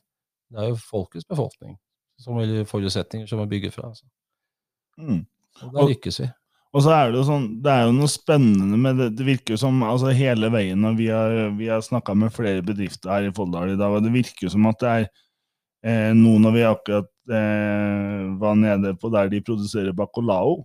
Det 0.52 0.60
er 0.60 0.68
jo 0.68 0.76
folkets 0.76 1.24
befolkning 1.24 1.78
som 2.20 2.36
vil 2.36 2.66
forutsetninger 2.68 3.26
som 3.26 3.40
må 3.40 3.46
bygge 3.50 3.72
fra. 3.72 3.88
Altså. 3.88 4.04
Mm. 5.00 5.24
Og 5.64 5.72
da 5.74 5.86
lykkes 5.88 6.20
vi. 6.20 6.28
Og 6.72 6.80
så 6.80 6.92
er 6.96 7.10
det 7.12 7.20
jo 7.20 7.26
sånn, 7.28 7.48
det 7.60 7.68
er 7.68 7.82
jo 7.84 7.92
noe 7.98 8.08
spennende 8.08 8.78
med 8.80 8.96
det. 9.00 9.10
Det 9.18 9.26
virker 9.26 9.58
som 9.60 9.82
altså 9.84 10.12
hele 10.16 10.48
veien 10.52 10.80
når 10.80 10.94
vi 10.96 11.08
har, 11.12 11.34
vi 11.58 11.68
har 11.68 11.84
snakka 11.84 12.14
med 12.16 12.32
flere 12.32 12.64
bedrifter 12.64 13.12
her 13.12 13.28
i 13.28 13.34
Folldal 13.36 13.74
i 13.74 13.78
dag, 13.80 13.92
og 13.92 14.06
det 14.06 14.14
virker 14.14 14.52
som 14.52 14.64
at 14.70 14.80
det 14.80 14.92
er 14.92 15.06
eh, 15.84 16.10
nå 16.16 16.38
når 16.40 16.56
vi 16.56 16.64
akkurat 16.70 17.10
eh, 17.28 18.22
var 18.40 18.56
nede 18.56 18.94
på 18.96 19.12
der 19.12 19.28
de 19.32 19.42
produserer 19.44 19.92
bacalao, 19.96 20.62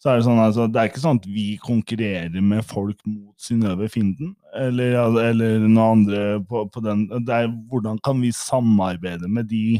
så 0.00 0.08
er 0.08 0.16
det 0.16 0.24
sånn 0.30 0.40
altså, 0.40 0.64
det 0.64 0.80
er 0.80 0.88
ikke 0.88 1.02
sånn 1.02 1.20
at 1.20 1.28
vi 1.28 1.46
konkurrerer 1.60 2.40
med 2.40 2.64
folk 2.64 2.96
mot 3.04 3.34
Synnøve 3.44 3.90
Finden, 3.92 4.32
eller, 4.56 4.96
eller 5.20 5.66
noe 5.68 5.88
andre 5.92 6.22
på, 6.48 6.64
på 6.72 6.82
den. 6.86 7.04
Det 7.20 7.36
er 7.36 7.52
hvordan 7.68 8.00
kan 8.00 8.16
vi 8.24 8.32
samarbeide 8.32 9.28
med 9.28 9.50
de 9.52 9.76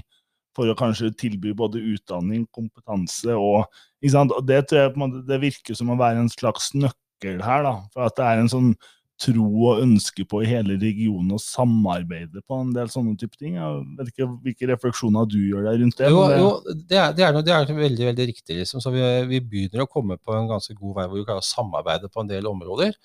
for 0.56 0.70
å 0.70 0.74
kanskje 0.78 1.12
tilby 1.16 1.52
både 1.56 1.78
utdanning, 1.94 2.46
kompetanse 2.54 3.36
og 3.38 3.66
det 4.02 4.64
tror 4.68 4.80
jeg 4.80 4.94
på 4.94 4.98
en 4.98 5.04
måte, 5.04 5.26
det 5.28 5.40
virker 5.42 5.76
som 5.78 5.92
å 5.92 5.98
være 6.00 6.22
en 6.24 6.32
slags 6.32 6.72
nøkkel 6.74 7.42
her, 7.44 7.62
da. 7.66 7.74
For 7.94 8.06
at 8.08 8.16
det 8.18 8.24
er 8.26 8.40
en 8.42 8.50
sånn 8.50 8.72
tro 9.20 9.44
og 9.68 9.82
ønske 9.82 10.24
på 10.24 10.38
i 10.40 10.48
hele 10.48 10.78
regionen 10.80 11.34
å 11.36 11.38
samarbeide 11.38 12.40
på 12.48 12.56
en 12.56 12.70
del 12.72 12.88
sånne 12.88 13.12
type 13.20 13.36
ting. 13.36 13.58
Jeg 13.58 13.82
vet 13.98 14.08
ikke 14.14 14.28
hvilke 14.46 14.68
refleksjoner 14.70 15.28
du 15.28 15.36
gjør 15.44 15.66
deg 15.68 15.82
rundt 15.82 15.98
det. 16.00 16.08
Jo, 16.08 16.22
det- 16.30 16.38
jo 16.40 16.50
det, 16.88 16.96
er, 16.96 17.12
det, 17.12 17.24
er, 17.26 17.40
det 17.44 17.52
er 17.52 17.74
veldig 17.82 18.06
veldig 18.08 18.26
riktig. 18.32 18.56
Liksom. 18.62 18.80
Så 18.80 18.90
vi, 18.94 19.02
vi 19.28 19.42
begynner 19.44 19.84
å 19.84 19.90
komme 19.92 20.16
på 20.16 20.32
en 20.38 20.48
ganske 20.48 20.72
god 20.78 20.96
vei 20.96 21.04
hvor 21.10 21.20
vi 21.20 21.26
klarer 21.28 21.44
å 21.44 21.50
samarbeide 21.50 22.08
på 22.08 22.24
en 22.24 22.32
del 22.32 22.48
områder. 22.48 22.96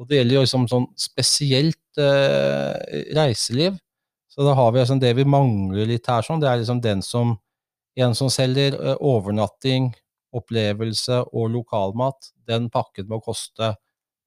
Og 0.00 0.08
det 0.08 0.22
gjelder 0.22 0.38
jo 0.38 0.44
liksom 0.46 0.64
sånn 0.72 0.88
spesielt 0.96 2.00
eh, 2.00 3.04
reiseliv. 3.18 3.76
Så 4.38 4.44
da 4.46 4.52
har 4.54 4.70
vi 4.70 4.78
liksom 4.78 5.00
det 5.02 5.16
vi 5.18 5.24
mangler 5.26 5.88
litt 5.90 6.06
her, 6.06 6.22
sånn, 6.22 6.38
det 6.38 6.46
er 6.46 6.60
liksom 6.60 6.82
den 6.84 7.02
som 7.02 7.36
En 7.98 8.12
som 8.14 8.28
selger 8.30 8.76
eh, 8.78 9.00
overnatting, 9.02 9.88
opplevelse 10.38 11.16
og 11.34 11.48
lokalmat, 11.50 12.28
den 12.46 12.68
pakken 12.70 13.08
må 13.10 13.18
koste 13.18 13.72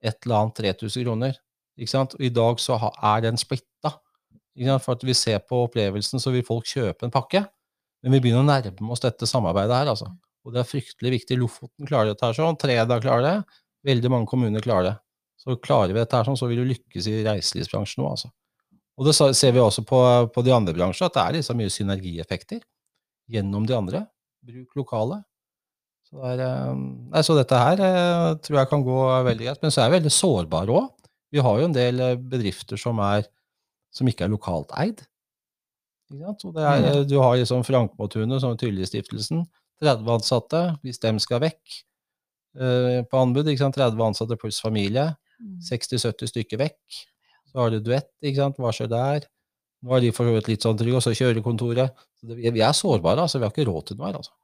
et 0.04 0.26
eller 0.26 0.42
annet 0.42 0.58
3000 0.58 1.06
kroner. 1.06 1.38
Ikke 1.80 1.88
sant? 1.94 2.12
Og 2.18 2.26
I 2.26 2.28
dag 2.36 2.60
så 2.60 2.76
er 2.76 3.22
den 3.24 3.40
splitta. 3.40 3.94
For 4.74 4.92
at 4.92 5.06
vi 5.08 5.14
ser 5.16 5.40
på 5.48 5.62
opplevelsen, 5.70 6.20
så 6.20 6.34
vil 6.34 6.44
folk 6.44 6.68
kjøpe 6.68 7.08
en 7.08 7.14
pakke. 7.14 7.46
Men 8.04 8.18
vi 8.18 8.20
begynner 8.26 8.44
å 8.44 8.50
nærme 8.50 8.92
oss 8.92 9.00
dette 9.06 9.24
samarbeidet 9.30 9.78
her, 9.78 9.94
altså. 9.94 10.10
Og 10.44 10.52
det 10.52 10.60
er 10.60 10.68
fryktelig 10.68 11.14
viktig. 11.16 11.40
Lofoten 11.40 11.88
klarer 11.88 12.12
dette 12.12 12.28
her 12.28 12.36
sånn, 12.36 12.60
Treda 12.60 13.00
klarer 13.00 13.24
det. 13.24 13.58
Veldig 13.88 14.12
mange 14.12 14.28
kommuner 14.28 14.68
klarer 14.68 14.90
det. 14.90 14.96
Så 15.40 15.56
klarer 15.64 15.94
vi 15.94 16.02
dette 16.02 16.20
her 16.20 16.28
sånn, 16.28 16.36
så 16.36 16.52
vil 16.52 16.60
du 16.60 16.68
lykkes 16.74 17.08
i 17.08 17.22
reiselivsbransjen 17.24 18.04
nå, 18.04 18.12
altså. 18.12 18.34
Og 19.00 19.08
det 19.08 19.14
ser 19.16 19.54
vi 19.54 19.62
også 19.62 19.84
på, 19.88 19.98
på 20.34 20.44
de 20.44 20.52
andre 20.54 20.74
bransjene, 20.76 21.08
at 21.08 21.16
det 21.16 21.22
er 21.22 21.36
liksom 21.38 21.58
mye 21.58 21.72
synergieffekter 21.72 22.60
gjennom 23.32 23.66
de 23.68 23.76
andre. 23.76 24.02
Bruk 24.44 24.74
lokale. 24.76 25.22
Så, 26.08 26.18
det 26.18 26.32
er, 26.34 26.42
eh, 26.44 26.82
nei, 27.14 27.22
så 27.24 27.36
dette 27.38 27.60
her 27.62 27.80
eh, 27.86 28.26
tror 28.44 28.58
jeg 28.60 28.70
kan 28.72 28.84
gå 28.84 28.98
veldig 29.28 29.48
greit. 29.48 29.62
Men 29.64 29.72
så 29.72 29.84
er 29.84 29.88
vi 29.90 29.98
veldig 29.98 30.12
sårbare 30.12 30.76
òg. 30.76 30.90
Vi 31.32 31.40
har 31.40 31.60
jo 31.60 31.68
en 31.70 31.76
del 31.76 32.02
eh, 32.04 32.18
bedrifter 32.34 32.80
som, 32.80 33.00
er, 33.00 33.24
som 33.94 34.10
ikke 34.10 34.26
er 34.26 34.34
lokalt 34.34 34.74
eid. 34.82 35.00
Er, 36.12 36.84
eh, 36.90 37.00
du 37.08 37.16
har 37.22 37.38
liksom 37.40 37.64
Frankmotunet, 37.64 38.42
som 38.42 38.52
er 38.52 38.60
Tyljestiftelsen. 38.60 39.46
30 39.82 40.12
ansatte. 40.18 40.60
Hvis 40.84 41.00
dem 41.02 41.18
skal 41.22 41.42
vekk 41.42 41.80
på 42.52 43.16
anbud, 43.16 43.48
ikke 43.48 43.62
sant? 43.62 43.78
30 43.80 44.02
ansatte 44.04 44.36
pluss 44.36 44.58
familie. 44.60 45.06
60-70 45.64 46.28
stykker 46.28 46.60
vekk. 46.60 46.98
Så 47.52 47.60
har 47.60 47.72
du 47.72 47.80
duett, 47.84 48.08
ikke 48.24 48.40
sant. 48.40 48.60
Skjer 48.76 48.90
der? 48.92 49.26
Nå 49.82 49.96
er 49.96 50.04
de 50.04 50.12
for 50.14 50.28
så 50.28 50.36
vidt 50.36 50.48
litt 50.48 50.64
sånn 50.64 50.78
trygge, 50.78 51.00
og 51.00 51.04
så 51.04 51.14
kjørekontoret. 51.16 52.04
Så 52.20 52.30
det, 52.30 52.38
vi 52.54 52.62
er 52.62 52.76
sårbare, 52.76 53.26
altså. 53.26 53.40
Vi 53.40 53.48
har 53.48 53.52
ikke 53.52 53.68
råd 53.68 53.90
til 53.90 53.98
noe 53.98 54.08
her, 54.08 54.20
altså. 54.22 54.34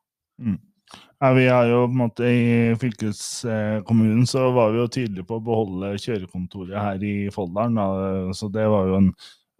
Ja, 1.18 1.32
vi 1.34 1.48
har 1.50 1.66
jo 1.68 1.82
på 1.84 1.92
en 1.92 2.00
måte 2.00 2.28
I 2.30 2.42
fylkeskommunen 2.80 4.24
så 4.28 4.46
var 4.54 4.70
vi 4.72 4.80
jo 4.80 4.86
tydelige 4.94 5.26
på 5.28 5.36
å 5.36 5.44
beholde 5.44 5.90
kjørekontoret 6.00 6.78
her 6.78 7.04
i 7.04 7.14
Folldalen. 7.34 7.76
da, 7.76 8.32
Så 8.36 8.48
det 8.54 8.64
var 8.70 8.88
jo 8.88 9.00
en, 9.02 9.12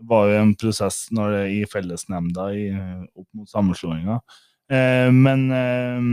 var 0.09 0.31
jo 0.31 0.41
en 0.43 0.55
prosess 0.59 1.07
det, 1.11 1.45
i 1.53 1.63
fellesnemnda 1.69 2.49
i, 2.55 2.69
opp 3.13 3.29
mot 3.37 3.51
sammenslåinga. 3.51 4.21
Eh, 4.73 5.11
men 5.15 5.47
eh, 5.53 6.11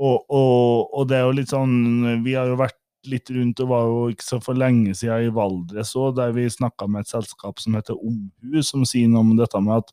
og, 0.00 0.24
og, 0.32 0.90
og 0.96 1.08
det 1.08 1.18
er 1.18 1.26
jo 1.26 1.36
litt 1.36 1.52
sånn 1.52 2.20
Vi 2.24 2.34
har 2.36 2.48
jo 2.48 2.56
vært 2.60 2.79
litt 3.08 3.30
rundt, 3.32 3.60
og 3.64 3.70
var 3.70 3.86
jo 3.88 4.00
ikke 4.12 4.26
så 4.26 4.40
for 4.44 4.58
lenge 4.58 4.92
siden 4.98 5.28
i 5.28 5.32
Valdres 5.34 5.94
òg, 5.96 6.16
der 6.18 6.34
vi 6.36 6.48
snakka 6.50 6.88
med 6.90 7.06
et 7.06 7.12
selskap 7.14 7.62
som 7.62 7.76
heter 7.78 7.96
Omhu, 7.96 8.60
som 8.66 8.84
sier 8.88 9.08
noe 9.08 9.24
om 9.24 9.32
dette 9.38 9.60
med 9.64 9.80
at 9.80 9.92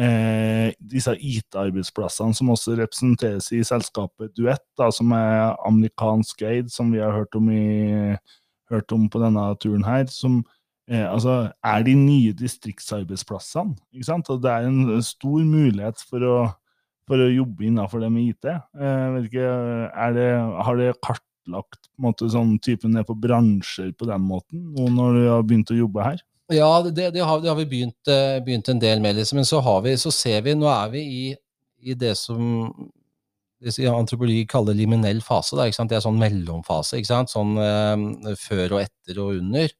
eh, 0.00 0.72
disse 0.78 1.14
IT-arbeidsplassene 1.18 2.36
som 2.36 2.52
også 2.54 2.76
representeres 2.80 3.50
i 3.54 3.62
selskapet 3.66 4.32
Duett, 4.38 4.64
da, 4.78 4.90
som 4.94 5.12
er 5.16 5.52
amerikansk 5.68 6.42
eid, 6.48 6.72
som 6.72 6.92
vi 6.94 7.02
har 7.02 7.14
hørt 7.14 7.36
om, 7.38 7.50
i, 7.52 8.16
hørt 8.72 8.92
om 8.96 9.08
på 9.12 9.22
denne 9.22 9.46
turen 9.62 9.86
her, 9.86 10.08
som 10.12 10.40
eh, 10.90 11.06
altså, 11.06 11.52
er 11.64 11.86
de 11.86 11.96
nye 11.98 12.34
distriktsarbeidsplassene. 12.38 13.76
Ikke 13.94 14.08
sant? 14.08 14.32
Og 14.32 14.42
det 14.42 14.52
er 14.52 14.68
en 14.68 14.98
stor 15.04 15.44
mulighet 15.46 16.02
for 16.08 16.26
å, 16.26 16.36
for 17.08 17.22
å 17.22 17.32
jobbe 17.32 17.68
innenfor 17.68 18.02
det 18.02 18.12
med 18.14 18.32
IT. 18.32 18.50
Eh, 18.50 19.20
ikke, 19.26 19.48
det, 20.16 20.30
har 20.66 20.80
det 20.80 20.94
kartlagt 21.42 21.88
på 21.90 22.00
en 22.00 22.06
måte, 22.06 22.30
sånn 22.30 22.58
type 22.62 22.88
ned 22.88 23.06
på 23.06 23.14
bransjer 23.14 23.92
på 23.92 24.06
den 24.06 24.22
måten, 24.22 24.72
nå 24.74 24.88
når 24.90 25.14
du 25.14 25.28
har 25.28 25.42
begynt 25.42 25.70
å 25.70 25.74
jobbe 25.76 26.02
her? 26.02 26.20
Ja, 26.52 26.82
det, 26.82 27.12
det, 27.14 27.22
har, 27.22 27.40
det 27.40 27.48
har 27.48 27.56
vi 27.56 27.66
begynt, 27.66 28.08
eh, 28.08 28.40
begynt 28.44 28.68
en 28.68 28.80
del 28.80 29.00
med, 29.00 29.16
liksom. 29.16 29.36
men 29.36 29.46
så, 29.46 29.60
vi, 29.82 29.96
så 29.96 30.10
ser 30.12 30.42
vi 30.42 30.54
Nå 30.54 30.68
er 30.68 30.90
vi 30.90 31.00
i, 31.02 31.36
i 31.80 31.94
det 31.94 32.16
som 32.16 32.72
antropologi 33.62 34.44
kaller 34.50 34.74
liminell 34.74 35.22
fase. 35.22 35.54
Da? 35.54 35.68
Det 35.70 35.96
er 35.96 36.02
sånn 36.02 36.18
mellomfase. 36.18 36.98
ikke 36.98 37.08
sant? 37.08 37.30
Sånn 37.30 37.54
eh, 37.62 38.34
før 38.36 38.74
og 38.76 38.82
etter 38.82 39.20
og 39.22 39.38
under. 39.38 39.70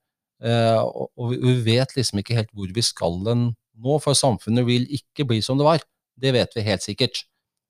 Eh, 0.43 0.79
og, 0.79 1.11
og 1.19 1.35
vi 1.43 1.57
vet 1.67 1.97
liksom 1.97 2.23
ikke 2.23 2.39
helt 2.39 2.55
hvor 2.55 2.71
vi 2.73 2.83
skal 2.87 3.19
den 3.27 3.51
nå, 3.83 3.99
for 3.99 4.15
samfunnet 4.15 4.67
vil 4.69 4.87
ikke 4.95 5.27
bli 5.27 5.41
som 5.43 5.59
det 5.59 5.67
var. 5.67 5.83
Det 6.15 6.33
vet 6.33 6.55
vi 6.55 6.65
helt 6.65 6.85
sikkert. 6.85 7.25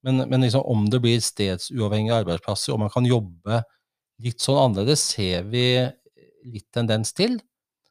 Men, 0.05 0.27
men 0.29 0.45
liksom, 0.45 0.67
om 0.69 0.85
det 0.91 1.01
blir 1.01 1.23
stedsuavhengige 1.23 2.21
arbeidsplasser, 2.23 2.75
om 2.75 2.85
man 2.85 2.93
kan 2.93 3.07
jobbe 3.09 3.63
litt 4.23 4.43
sånn 4.43 4.61
annerledes, 4.61 5.03
ser 5.15 5.47
vi 5.51 5.67
litt 6.53 6.69
tendens 6.75 7.15
til. 7.17 7.39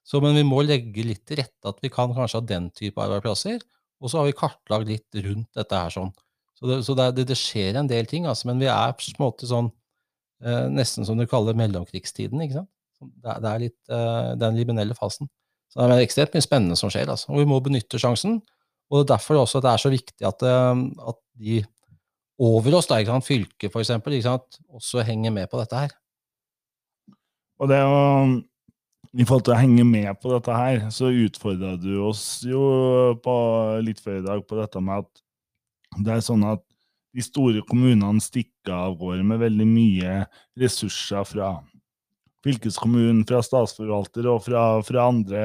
Så, 0.08 0.20
men 0.24 0.36
vi 0.36 0.44
må 0.48 0.64
legge 0.66 1.06
litt 1.06 1.24
til 1.30 1.40
rette 1.40 1.72
at 1.72 1.80
vi 1.84 1.92
kan 1.94 2.14
kanskje 2.16 2.42
ha 2.42 2.48
den 2.48 2.70
type 2.76 3.00
arbeidsplasser. 3.00 3.62
Og 4.02 4.12
så 4.12 4.20
har 4.20 4.28
vi 4.28 4.38
kartlagt 4.38 4.90
litt 4.90 5.22
rundt 5.24 5.50
dette 5.56 5.78
her 5.78 5.94
sånn. 5.94 6.12
Så 6.58 6.70
det, 6.70 6.80
så 6.86 6.96
det, 6.98 7.26
det 7.30 7.38
skjer 7.38 7.78
en 7.80 7.90
del 7.90 8.10
ting, 8.10 8.28
altså, 8.30 8.50
men 8.50 8.62
vi 8.62 8.68
er 8.70 8.94
på 8.98 9.08
en 9.10 9.22
måte 9.22 9.50
sånn 9.50 9.70
eh, 10.46 10.68
nesten 10.74 11.08
som 11.08 11.18
du 11.18 11.26
kaller 11.30 11.58
mellomkrigstiden. 11.58 12.42
ikke 12.46 12.60
sant? 12.60 12.72
Det, 13.02 13.38
det 13.42 13.52
er 13.52 13.64
litt 13.64 13.94
eh, 13.94 14.32
den 14.42 14.58
liminelle 14.60 14.98
fasen. 14.98 15.30
Så 15.72 15.86
det 15.88 15.96
er 15.96 16.06
ekstremt 16.06 16.36
mye 16.36 16.46
spennende 16.46 16.78
som 16.78 16.92
skjer. 16.94 17.10
Altså. 17.10 17.30
Og 17.32 17.42
vi 17.42 17.50
må 17.50 17.62
benytte 17.64 18.02
sjansen. 18.02 18.42
Og 18.92 19.00
det 19.00 19.06
er 19.06 19.14
derfor 19.14 19.40
også 19.42 19.62
det 19.64 19.72
er 19.72 19.82
så 19.82 19.94
viktig 19.94 20.28
at, 20.28 20.44
eh, 20.46 20.84
at 21.14 21.22
de 21.40 21.62
over 22.42 22.78
oss, 22.78 22.90
da, 22.90 22.98
ikke 22.98 23.14
sant? 23.14 23.28
fylket 23.28 23.74
f.eks., 23.74 24.62
også 24.74 25.06
henger 25.06 25.34
med 25.34 25.50
på 25.50 25.62
dette 25.62 25.78
her. 25.78 25.98
Og 27.62 27.70
det 27.70 27.82
å 27.86 28.00
i 29.12 29.26
forhold 29.28 29.44
til 29.44 29.56
å 29.56 29.60
henge 29.60 29.84
med 29.84 30.08
på 30.24 30.32
dette 30.32 30.56
her, 30.56 30.86
så 30.94 31.10
utfordra 31.12 31.74
du 31.80 31.98
oss 32.08 32.24
jo 32.48 32.62
på, 33.24 33.34
litt 33.84 34.00
før 34.00 34.22
i 34.22 34.24
dag 34.24 34.44
på 34.48 34.60
dette 34.60 34.80
med 34.84 35.04
at 35.04 35.24
det 36.00 36.14
er 36.16 36.24
sånn 36.24 36.46
at 36.48 36.64
de 37.12 37.24
store 37.26 37.60
kommunene 37.68 38.24
stikker 38.24 38.72
av 38.72 38.96
gårde 39.02 39.26
med 39.28 39.42
veldig 39.42 39.68
mye 39.68 40.14
ressurser 40.60 41.28
fra 41.28 41.52
fylkeskommunen, 42.46 43.26
fra 43.28 43.42
statsforvalter 43.44 44.30
og 44.32 44.46
fra, 44.46 44.64
fra 44.88 45.10
andre, 45.12 45.44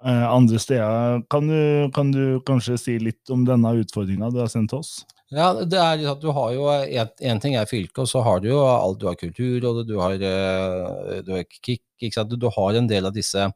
eh, 0.00 0.24
andre, 0.24 0.62
steder. 0.62 1.20
Kan 1.30 1.52
du, 1.52 1.60
kan 1.94 2.14
du, 2.14 2.40
kanskje 2.48 2.78
si 2.80 2.96
litt 3.02 3.28
om 3.34 3.44
denne 3.46 3.76
utfordringa 3.82 4.32
du 4.32 4.40
har 4.40 4.50
sendt 4.52 4.72
oss? 4.74 5.02
Ja, 5.28 5.50
det 5.60 5.76
er 5.76 6.02
at 6.08 6.22
du 6.22 6.30
har 6.32 6.52
jo 6.56 6.68
Én 6.72 7.40
ting 7.42 7.56
er 7.58 7.68
fylke, 7.68 8.00
og 8.00 8.08
så 8.08 8.22
har 8.24 8.40
du 8.40 8.48
jo 8.48 8.62
alt. 8.64 8.98
Du 9.00 9.08
har 9.10 9.16
Kulturrådet, 9.18 9.86
du 9.88 9.98
har, 10.00 10.14
eh, 10.16 11.20
har 11.28 11.44
KIK? 11.44 12.22
Du, 12.32 12.48
har 12.48 12.74
en 12.74 12.88
del 12.88 13.06
av 13.06 13.12
disse, 13.12 13.50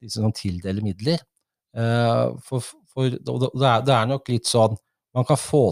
disse 0.00 0.22
som 0.22 0.32
tildeler 0.32 0.82
midler. 0.82 1.20
Uh, 1.76 2.32
for, 2.40 2.64
for, 2.88 3.10
det, 3.12 3.20
er, 3.20 3.82
det, 3.84 3.92
er, 3.92 4.06
nok 4.08 4.30
litt 4.32 4.48
sånn 4.48 4.72
man 5.14 5.26
kan, 5.28 5.36
få, 5.36 5.68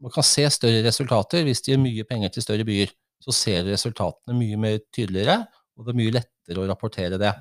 man 0.00 0.10
kan 0.14 0.24
se 0.24 0.46
større 0.50 0.80
resultater 0.86 1.44
hvis 1.44 1.60
de 1.62 1.74
gir 1.74 1.82
mye 1.82 2.06
penger 2.08 2.32
til 2.32 2.46
større 2.46 2.64
byer. 2.66 2.94
Så 3.22 3.34
ser 3.36 3.64
du 3.64 3.72
resultatene 3.72 4.36
mye 4.38 4.56
mer 4.60 4.78
tydeligere, 4.94 5.42
og 5.76 5.84
det 5.84 5.92
er 5.92 6.00
mye 6.00 6.14
lettere 6.16 6.62
å 6.62 6.68
rapportere 6.70 7.20
det. 7.20 7.34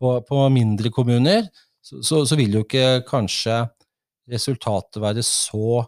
På, 0.00 0.16
på 0.26 0.42
mindre 0.52 0.90
kommuner 0.94 1.46
så, 1.84 2.00
så, 2.02 2.24
så, 2.26 2.36
vil 2.38 2.58
jo 2.58 2.64
ikke 2.64 3.04
kanskje 3.06 3.62
resultatet 4.30 5.02
være 5.02 5.22
så, 5.26 5.84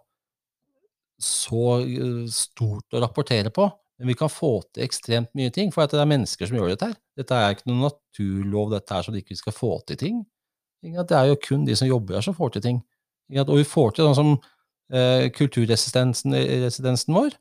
så 1.23 1.81
eh, 1.83 2.25
stort 2.33 2.97
å 2.97 3.03
rapportere 3.03 3.53
på. 3.55 3.69
Men 3.97 4.11
vi 4.13 4.17
kan 4.19 4.29
få 4.29 4.59
til 4.75 4.85
ekstremt 4.85 5.31
mye 5.37 5.53
ting, 5.55 5.71
for 5.73 5.89
det 5.89 6.01
er 6.01 6.09
mennesker 6.11 6.49
som 6.49 6.59
gjør 6.59 6.75
dette 6.75 6.91
her. 6.91 6.99
Dette 7.17 7.39
er 7.39 7.55
ikke 7.55 7.71
noen 7.71 7.87
naturlov, 7.87 8.75
dette 8.75 8.93
er 8.93 9.07
sånn 9.07 9.15
at 9.15 9.19
vi 9.21 9.25
ikke 9.25 9.39
skal 9.41 9.57
få 9.57 9.71
til 9.89 10.01
ting. 10.03 10.19
Det 10.85 11.17
er 11.17 11.31
jo 11.31 11.39
kun 11.41 11.65
de 11.67 11.77
som 11.79 11.89
jobber 11.89 12.19
her, 12.19 12.27
som 12.27 12.37
får 12.37 12.57
til 12.57 12.67
ting. 12.67 12.83
Og 13.43 13.57
vi 13.57 13.65
får 13.67 13.97
til 13.97 14.07
sånn 14.07 14.19
som 14.19 14.35
eh, 14.93 15.29
kulturresidensen 15.35 17.17
vår. 17.17 17.39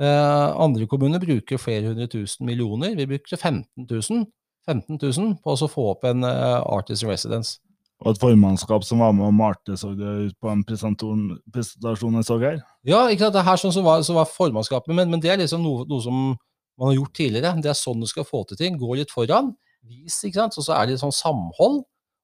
Eh, 0.00 0.46
andre 0.64 0.88
kommuner 0.88 1.20
bruker 1.22 1.60
flere 1.60 1.92
hundre 1.92 2.08
tusen 2.10 2.48
millioner. 2.48 2.96
Vi 2.96 3.06
brukte 3.10 3.36
15 3.36 3.84
000, 3.84 4.24
15 4.66 4.98
000 4.98 5.36
på 5.44 5.52
å 5.52 5.70
få 5.70 5.90
opp 5.92 6.08
en 6.08 6.24
eh, 6.24 6.58
artist 6.72 7.04
residence. 7.06 7.60
Og 8.02 8.10
et 8.10 8.18
formannskap 8.22 8.82
som 8.86 9.02
var 9.02 9.12
med 9.14 9.28
og 9.28 9.34
malte 9.36 9.76
så 9.78 9.92
det 9.94 10.12
ut 10.26 10.38
på 10.42 10.50
en 10.50 10.62
presentasjon 10.66 12.18
jeg 12.18 12.26
så 12.26 12.38
her. 12.42 12.58
Ja, 12.88 13.04
ikke 13.06 13.28
sant? 13.28 13.36
det 13.36 13.42
er 13.42 13.46
her 13.46 13.60
som 13.60 13.84
var, 13.86 14.02
så 14.02 14.16
var 14.16 14.30
formannskapet, 14.30 14.90
men, 14.94 15.10
men, 15.12 15.22
det 15.22 15.30
er 15.30 15.38
liksom 15.38 15.62
noe, 15.62 15.86
noe, 15.86 16.02
som 16.02 16.16
man 16.80 16.90
har 16.90 16.96
gjort 16.96 17.14
tidligere. 17.20 17.54
Det 17.62 17.70
er 17.70 17.78
sånn 17.78 18.02
du 18.02 18.08
skal 18.10 18.26
få 18.26 18.42
til 18.48 18.58
ting. 18.58 18.78
Gå 18.80 18.96
litt 18.98 19.14
foran, 19.14 19.52
vis, 19.86 20.18
ikke 20.26 20.40
sant. 20.40 20.58
Og 20.58 20.66
så 20.66 20.74
er 20.74 20.88
det 20.88 20.96
litt 20.96 21.04
sånn 21.04 21.14
samhold. 21.14 21.82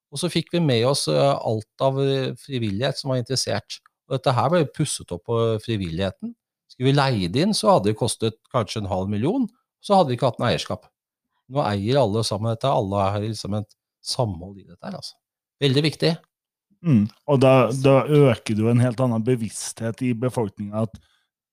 Og 0.09 0.23
så 0.23 0.31
fikk 0.33 0.51
vi 0.55 0.65
med 0.65 0.87
oss 0.89 1.05
uh, 1.13 1.37
alt 1.37 1.85
av 1.85 2.01
uh, 2.01 2.35
frivillighet 2.43 2.99
som 2.99 3.13
var 3.13 3.23
interessert. 3.23 3.79
Og 4.09 4.17
dette 4.17 4.35
her 4.35 4.51
ble 4.51 4.65
pusset 4.73 5.15
opp 5.15 5.27
på 5.29 5.39
frivilligheten. 5.63 6.33
Skulle 6.73 6.91
vi 6.91 6.97
leie 6.97 7.31
det 7.33 7.45
inn, 7.45 7.55
så 7.57 7.77
hadde 7.77 7.93
det 7.93 8.01
kostet 8.01 8.41
kanskje 8.55 8.83
en 8.83 8.91
halv 8.91 9.13
million. 9.13 9.47
Så 9.85 9.95
hadde 9.95 10.11
vi 10.11 10.19
ikke 10.19 10.33
hatt 10.33 10.41
noe 10.41 10.51
eierskap. 10.51 10.89
Nå 11.53 11.63
eier 11.69 12.01
alle 12.01 12.25
sammen 12.27 12.51
dette. 12.51 12.73
Alle 12.73 13.07
har 13.13 13.23
liksom 13.23 13.57
et 13.61 13.71
samhold 14.05 14.59
i 14.59 14.67
dette 14.67 14.83
her, 14.83 14.99
altså. 14.99 15.15
Veldig 15.63 15.85
viktig. 15.89 16.15
Mm. 16.87 17.07
Og 17.27 17.41
da, 17.43 17.53
da, 17.83 18.01
øker 18.07 18.55
du 18.55 18.69
en 18.71 18.83
helt 18.83 19.01
annen 19.03 19.25
bevissthet 19.27 20.03
i 20.07 20.13
befolkninga 20.15 20.85
at 20.87 21.01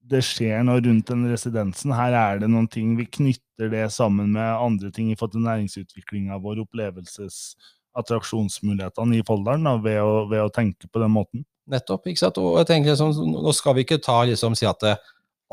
det 0.06 0.22
skjer 0.22 0.62
noe 0.68 0.84
rundt 0.86 1.10
den 1.10 1.24
residensen. 1.32 1.96
Her 1.98 2.14
er 2.14 2.44
det 2.44 2.50
noen 2.54 2.68
ting 2.70 2.92
Vi 3.00 3.08
knytter 3.10 3.72
det 3.72 3.88
sammen 3.96 4.36
med 4.36 4.46
andre 4.46 4.92
ting 4.94 5.10
i 5.10 5.16
forhold 5.18 5.34
til 5.34 5.48
næringsutviklinga 5.48 6.38
vår, 6.44 6.62
opplevelses- 6.68 7.56
attraksjonsmulighetene 7.96 9.20
i 9.20 9.26
Folldalen, 9.26 9.68
ved, 9.84 10.00
ved, 10.30 10.42
å 10.44 10.54
tenke 10.54 10.90
på 10.92 11.02
den 11.02 11.14
måten. 11.16 11.46
Nettopp. 11.72 12.06
ikke 12.12 12.22
sant? 12.22 12.38
Og 12.38 12.60
jeg 12.60 12.70
tenker 12.70 12.94
liksom, 12.94 13.16
Nå 13.32 13.54
skal 13.58 13.78
vi 13.78 13.86
ikke 13.86 14.02
ta, 14.04 14.20
liksom, 14.30 14.54
si 14.58 14.68
at 14.70 14.82
det, 14.84 14.96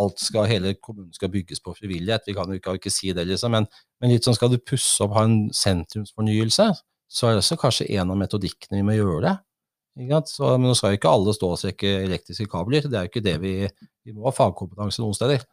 alt 0.02 0.20
skal, 0.20 0.48
hele 0.48 0.74
kommunen 0.74 1.12
skal 1.14 1.30
bygges 1.32 1.62
på 1.62 1.74
frivillighet, 1.76 2.26
vi 2.26 2.34
kan 2.36 2.50
jo 2.50 2.58
ikke, 2.58 2.76
ikke 2.80 2.92
si 2.92 3.12
det, 3.16 3.26
liksom, 3.28 3.52
men, 3.54 3.68
men 4.00 4.12
litt 4.12 4.26
sånn 4.26 4.36
skal 4.36 4.50
du 4.52 4.58
pusse 4.58 5.04
opp, 5.04 5.14
ha 5.16 5.26
en 5.28 5.36
sentrumsfornyelse, 5.56 6.68
så 7.12 7.28
er 7.28 7.34
det 7.36 7.42
også 7.42 7.58
kanskje 7.60 7.90
en 7.98 8.12
av 8.12 8.18
metodikkene 8.20 8.78
vi 8.80 8.86
må 8.86 8.96
gjøre 8.96 9.24
det. 9.26 9.38
Så, 10.30 10.54
men 10.56 10.70
nå 10.70 10.76
skal 10.78 10.94
jo 10.94 10.98
ikke 11.00 11.10
alle 11.12 11.34
stå 11.36 11.50
og 11.52 11.58
strekke 11.60 11.90
elektriske 12.06 12.48
kabler, 12.48 12.86
det 12.88 12.96
er 12.96 13.04
jo 13.04 13.12
ikke 13.12 13.24
det 13.26 13.34
vi 13.42 13.56
Vi 14.02 14.14
må 14.16 14.24
ha 14.24 14.32
fagkompetanse 14.34 15.02
noen 15.02 15.14
steder. 15.14 15.44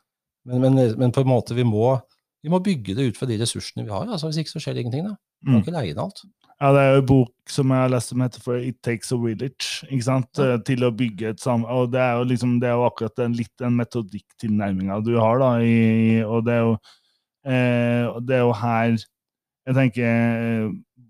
Men, 0.48 0.64
men, 0.64 0.78
men, 0.98 1.12
på 1.14 1.22
en 1.22 1.30
måte, 1.30 1.54
vi 1.54 1.66
må, 1.68 1.92
vi 2.42 2.50
må 2.50 2.62
bygge 2.64 2.96
det 2.98 3.10
ut 3.12 3.20
fra 3.20 3.28
de 3.30 3.38
ressursene 3.38 3.84
vi 3.84 3.92
har. 3.94 4.08
altså 4.08 4.30
Hvis 4.30 4.40
ikke 4.42 4.56
så 4.56 4.62
skjer 4.64 4.78
det 4.78 4.86
ingenting. 4.86 5.10
da. 5.12 5.18
Vi 5.44 5.52
kan 5.52 5.60
mm. 5.60 5.66
ikke 5.66 5.76
leie 5.76 5.92
inn 5.94 6.02
alt. 6.02 6.24
Ja, 6.60 6.72
det 6.74 6.80
er 6.82 6.90
jo 6.96 7.04
en 7.04 7.12
bok 7.12 7.54
som 7.54 7.76
jeg 7.76 7.84
har 7.84 7.92
lest 7.94 8.12
som 8.12 8.24
heter 8.24 8.44
for 8.44 8.64
It 8.72 8.80
Takes 8.84 9.14
a 9.14 9.20
Village, 9.20 9.68
ikke 9.92 10.08
sant? 10.08 10.42
Ja. 10.42 10.58
til 10.66 10.88
å 10.88 10.90
bygge 10.96 11.36
et 11.36 11.44
sam... 11.44 11.68
Og 11.70 11.92
det 11.94 12.02
er 12.02 12.18
jo 12.18 12.26
liksom, 12.32 12.58
det 12.64 12.72
er 12.72 12.80
jo 12.80 12.88
akkurat 12.88 13.22
en, 13.28 13.38
litt 13.38 13.54
den 13.62 13.78
metodikktilnærminga 13.78 14.98
du 15.06 15.14
har, 15.20 15.40
da, 15.44 15.54
i, 15.62 16.24
og 16.26 16.48
det 16.48 16.58
er 16.58 16.66
jo 16.66 16.74
eh, 17.46 18.20
det 18.26 18.40
er 18.40 18.44
jo 18.48 18.58
her 18.64 18.98
jeg 19.70 19.78
tenker 19.78 20.70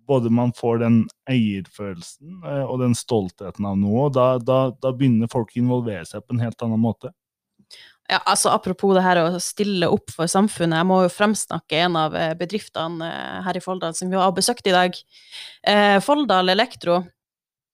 både 0.09 0.31
man 0.33 0.51
får 0.57 0.81
den 0.81 0.99
eierfølelsen 1.29 2.41
eh, 2.41 2.65
og 2.65 2.81
den 2.81 2.95
stoltheten 2.97 3.67
av 3.69 3.77
noe, 3.77 4.07
og 4.07 4.15
da, 4.17 4.27
da, 4.41 4.59
da, 4.73 4.93
begynner 4.95 5.29
folk 5.31 5.53
å 5.53 5.61
involvere 5.61 6.05
seg 6.09 6.25
på 6.25 6.35
en 6.35 6.43
helt 6.43 6.65
annen 6.65 6.81
måte. 6.81 7.13
Ja, 8.09 8.17
altså 8.23 8.49
Apropos 8.49 8.95
det 8.97 9.05
her 9.05 9.21
å 9.21 9.41
stille 9.43 9.91
opp 9.93 10.09
for 10.09 10.29
samfunnet, 10.31 10.79
jeg 10.81 10.89
må 10.89 11.03
jo 11.05 11.13
fremsnakke 11.13 11.83
en 11.85 11.99
av 12.01 12.17
eh, 12.17 12.33
bedriftene 12.39 13.05
eh, 13.05 13.39
her 13.45 13.59
i 13.59 13.63
Folldal 13.63 13.93
som 13.97 14.09
vi 14.09 14.17
har 14.17 14.33
besøkt 14.35 14.69
i 14.69 14.75
dag. 14.75 14.97
Folldal 16.01 16.49
Elektro. 16.49 17.03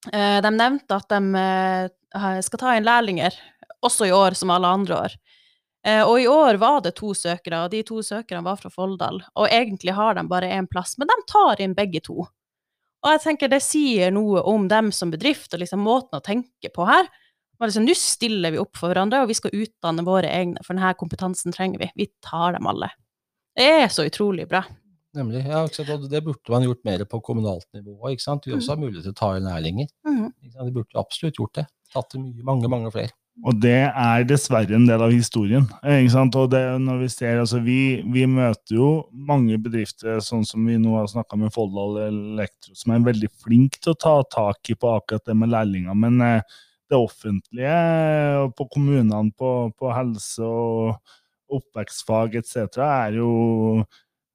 De 0.05 0.49
nevnte 0.53 0.97
at 0.99 1.09
de 1.09 2.41
skal 2.45 2.61
ta 2.61 2.73
inn 2.75 2.85
lærlinger, 2.85 3.33
også 3.85 4.09
i 4.09 4.13
år 4.13 4.35
som 4.37 4.51
alle 4.53 4.69
andre 4.75 4.99
år. 5.05 5.15
Eh, 5.85 6.01
og 6.01 6.17
i 6.21 6.27
år 6.27 6.57
var 6.57 6.79
det 6.81 6.95
to 6.97 7.13
søkere, 7.13 7.65
og 7.65 7.73
de 7.73 7.83
to 7.85 7.99
søkerne 8.03 8.41
var 8.45 8.57
fra 8.57 8.71
Folldal. 8.73 9.21
Og 9.37 9.45
egentlig 9.51 9.93
har 9.93 10.17
de 10.17 10.25
bare 10.27 10.49
én 10.49 10.69
plass, 10.69 10.95
men 10.97 11.11
de 11.11 11.17
tar 11.29 11.61
inn 11.61 11.75
begge 11.77 12.01
to. 12.05 12.25
Og 13.05 13.11
jeg 13.13 13.21
tenker 13.21 13.51
det 13.51 13.61
sier 13.61 14.13
noe 14.13 14.41
om 14.49 14.65
dem 14.71 14.89
som 14.95 15.11
bedrift, 15.13 15.53
og 15.53 15.61
liksom 15.61 15.83
måten 15.85 16.17
å 16.17 16.25
tenke 16.25 16.71
på 16.73 16.87
her. 16.89 17.05
Liksom, 17.61 17.85
Nå 17.85 17.93
stiller 17.95 18.51
vi 18.51 18.59
opp 18.59 18.73
for 18.79 18.91
hverandre, 18.91 19.21
og 19.21 19.29
vi 19.29 19.37
skal 19.37 19.53
utdanne 19.53 20.03
våre 20.07 20.31
egne, 20.33 20.63
for 20.65 20.73
denne 20.73 20.95
kompetansen 20.97 21.53
trenger 21.53 21.85
vi. 21.85 21.91
Vi 22.01 22.09
tar 22.25 22.57
dem 22.57 22.65
alle. 22.67 22.89
Det 23.55 23.67
er 23.85 23.87
så 23.93 24.07
utrolig 24.09 24.49
bra. 24.49 24.63
Nemlig. 25.15 25.45
ja, 25.47 25.61
Det 26.09 26.23
burde 26.25 26.51
man 26.51 26.65
gjort 26.65 26.83
mer 26.83 27.05
på 27.05 27.21
kommunalt 27.23 27.67
nivå. 27.73 28.09
ikke 28.09 28.25
sant? 28.25 28.47
Vi 28.47 28.57
også 28.57 28.73
har 28.73 28.81
mulighet 28.81 29.05
til 29.05 29.13
å 29.13 29.19
ta 29.21 29.29
inn 29.37 29.47
lærlinger. 29.47 29.87
Mm. 30.03 30.33
De 30.41 30.71
burde 30.75 30.99
absolutt 30.99 31.37
gjort 31.39 31.61
det. 31.61 31.67
Tatt 31.93 32.17
inn 32.17 32.33
mange, 32.43 32.67
mange 32.67 32.91
flere. 32.91 33.13
Og 33.45 33.57
det 33.61 33.91
er 33.91 34.23
dessverre 34.25 34.73
en 34.73 34.87
del 34.87 35.03
av 35.05 35.11
historien. 35.13 35.67
Og 35.85 36.47
det, 36.49 36.63
når 36.81 37.03
Vi 37.03 37.09
ser, 37.13 37.39
altså 37.43 37.59
vi, 37.61 38.01
vi 38.01 38.25
møter 38.25 38.77
jo 38.79 38.87
mange 39.13 39.59
bedrifter, 39.61 40.17
sånn 40.23 40.45
som 40.49 40.65
vi 40.65 40.79
nå 40.81 40.95
har 40.97 41.11
snakka 41.11 41.37
med 41.37 41.53
Folldal 41.53 41.99
Elektro, 42.07 42.73
som 42.73 42.95
er 42.95 43.05
veldig 43.05 43.29
flinke 43.43 43.77
til 43.77 43.93
å 43.93 43.99
ta 44.01 44.15
tak 44.33 44.73
i 44.73 44.77
på 44.79 44.95
akkurat 44.97 45.29
det 45.29 45.37
med 45.37 45.53
lærlinger. 45.53 45.93
Men 45.93 46.17
eh, 46.25 46.57
det 46.89 46.97
offentlige, 46.97 47.77
på 48.57 48.67
kommunene, 48.73 49.29
på, 49.37 49.53
på 49.77 49.93
helse 49.93 50.41
og 50.41 51.53
oppvekstfag 51.53 52.41
etc., 52.41 52.81
er 52.81 53.21
jo 53.21 53.29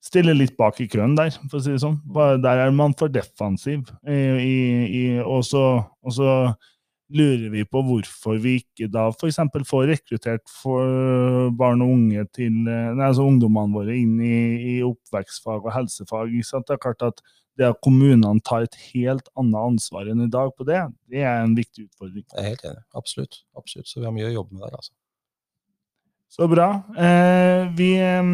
stiller 0.01 0.39
litt 0.39 0.55
bak 0.57 0.79
i 0.81 0.89
køen 0.89 1.19
der, 1.19 1.35
for 1.51 1.59
å 1.59 1.65
si 1.65 1.75
det 1.75 1.83
sånn. 1.83 1.99
Der 2.41 2.63
er 2.63 2.71
man 2.73 2.95
for 2.97 3.11
defensiv. 3.13 3.91
I, 4.07 4.21
i, 4.39 4.59
i, 4.87 5.07
også, 5.19 5.65
også 6.07 6.07
og 6.07 6.15
så 6.15 6.35
lurer 7.11 7.49
vi 7.53 7.65
på 7.67 7.83
hvorfor 7.87 8.39
vi 8.43 8.57
ikke 8.61 8.89
da 8.93 9.09
f.eks. 9.11 9.41
får 9.67 9.89
rekruttert 9.91 10.47
for 10.51 11.51
barn 11.59 11.83
og 11.85 11.95
unge 11.97 12.25
til 12.37 12.55
eh, 12.71 12.93
nei, 12.95 13.09
altså 13.09 13.27
ungdommene 13.27 13.75
våre 13.75 13.97
inn 13.99 14.17
i, 14.23 14.39
i 14.73 14.75
oppvekstfag 14.87 15.67
og 15.67 15.75
helsefag. 15.75 16.33
Ikke 16.35 16.51
sant? 16.53 16.69
Det 16.69 16.77
er 16.77 16.85
klart 16.85 17.07
at 17.11 17.23
det 17.59 17.69
at 17.75 17.81
kommunene 17.85 18.41
tar 18.47 18.65
et 18.65 18.79
helt 18.93 19.29
annet 19.39 19.59
ansvar 19.61 20.09
enn 20.09 20.25
i 20.25 20.31
dag 20.33 20.53
på 20.57 20.65
det, 20.69 20.81
det 21.13 21.25
er 21.27 21.43
en 21.43 21.57
viktig 21.59 21.89
utfordring. 21.89 22.25
Jeg 22.25 22.41
er 22.41 22.49
helt 22.55 22.67
enig. 22.71 22.85
Absolutt. 22.97 23.43
Absolutt. 23.59 23.91
Så 23.91 24.01
vi 24.01 24.09
har 24.09 24.15
mye 24.17 24.31
å 24.31 24.37
jobbe 24.39 24.57
med 24.57 24.65
der, 24.65 24.79
altså. 24.79 24.95
Så 26.31 26.47
bra. 26.47 26.69
Eh, 26.95 27.65
vi, 27.77 27.91
eh, 27.99 28.31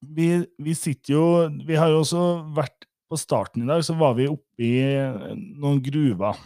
vi, 0.00 0.28
vi 0.62 0.74
sitter 0.78 1.16
jo 1.16 1.24
Vi 1.66 1.74
har 1.74 1.90
jo 1.90 2.04
også 2.04 2.22
vært 2.54 2.86
På 3.10 3.18
starten 3.18 3.64
i 3.64 3.66
dag 3.66 3.82
så 3.82 3.96
var 3.98 4.14
vi 4.14 4.28
oppe 4.30 4.62
i 4.62 4.76
eh, 4.86 5.34
noen 5.34 5.80
gruver. 5.82 6.38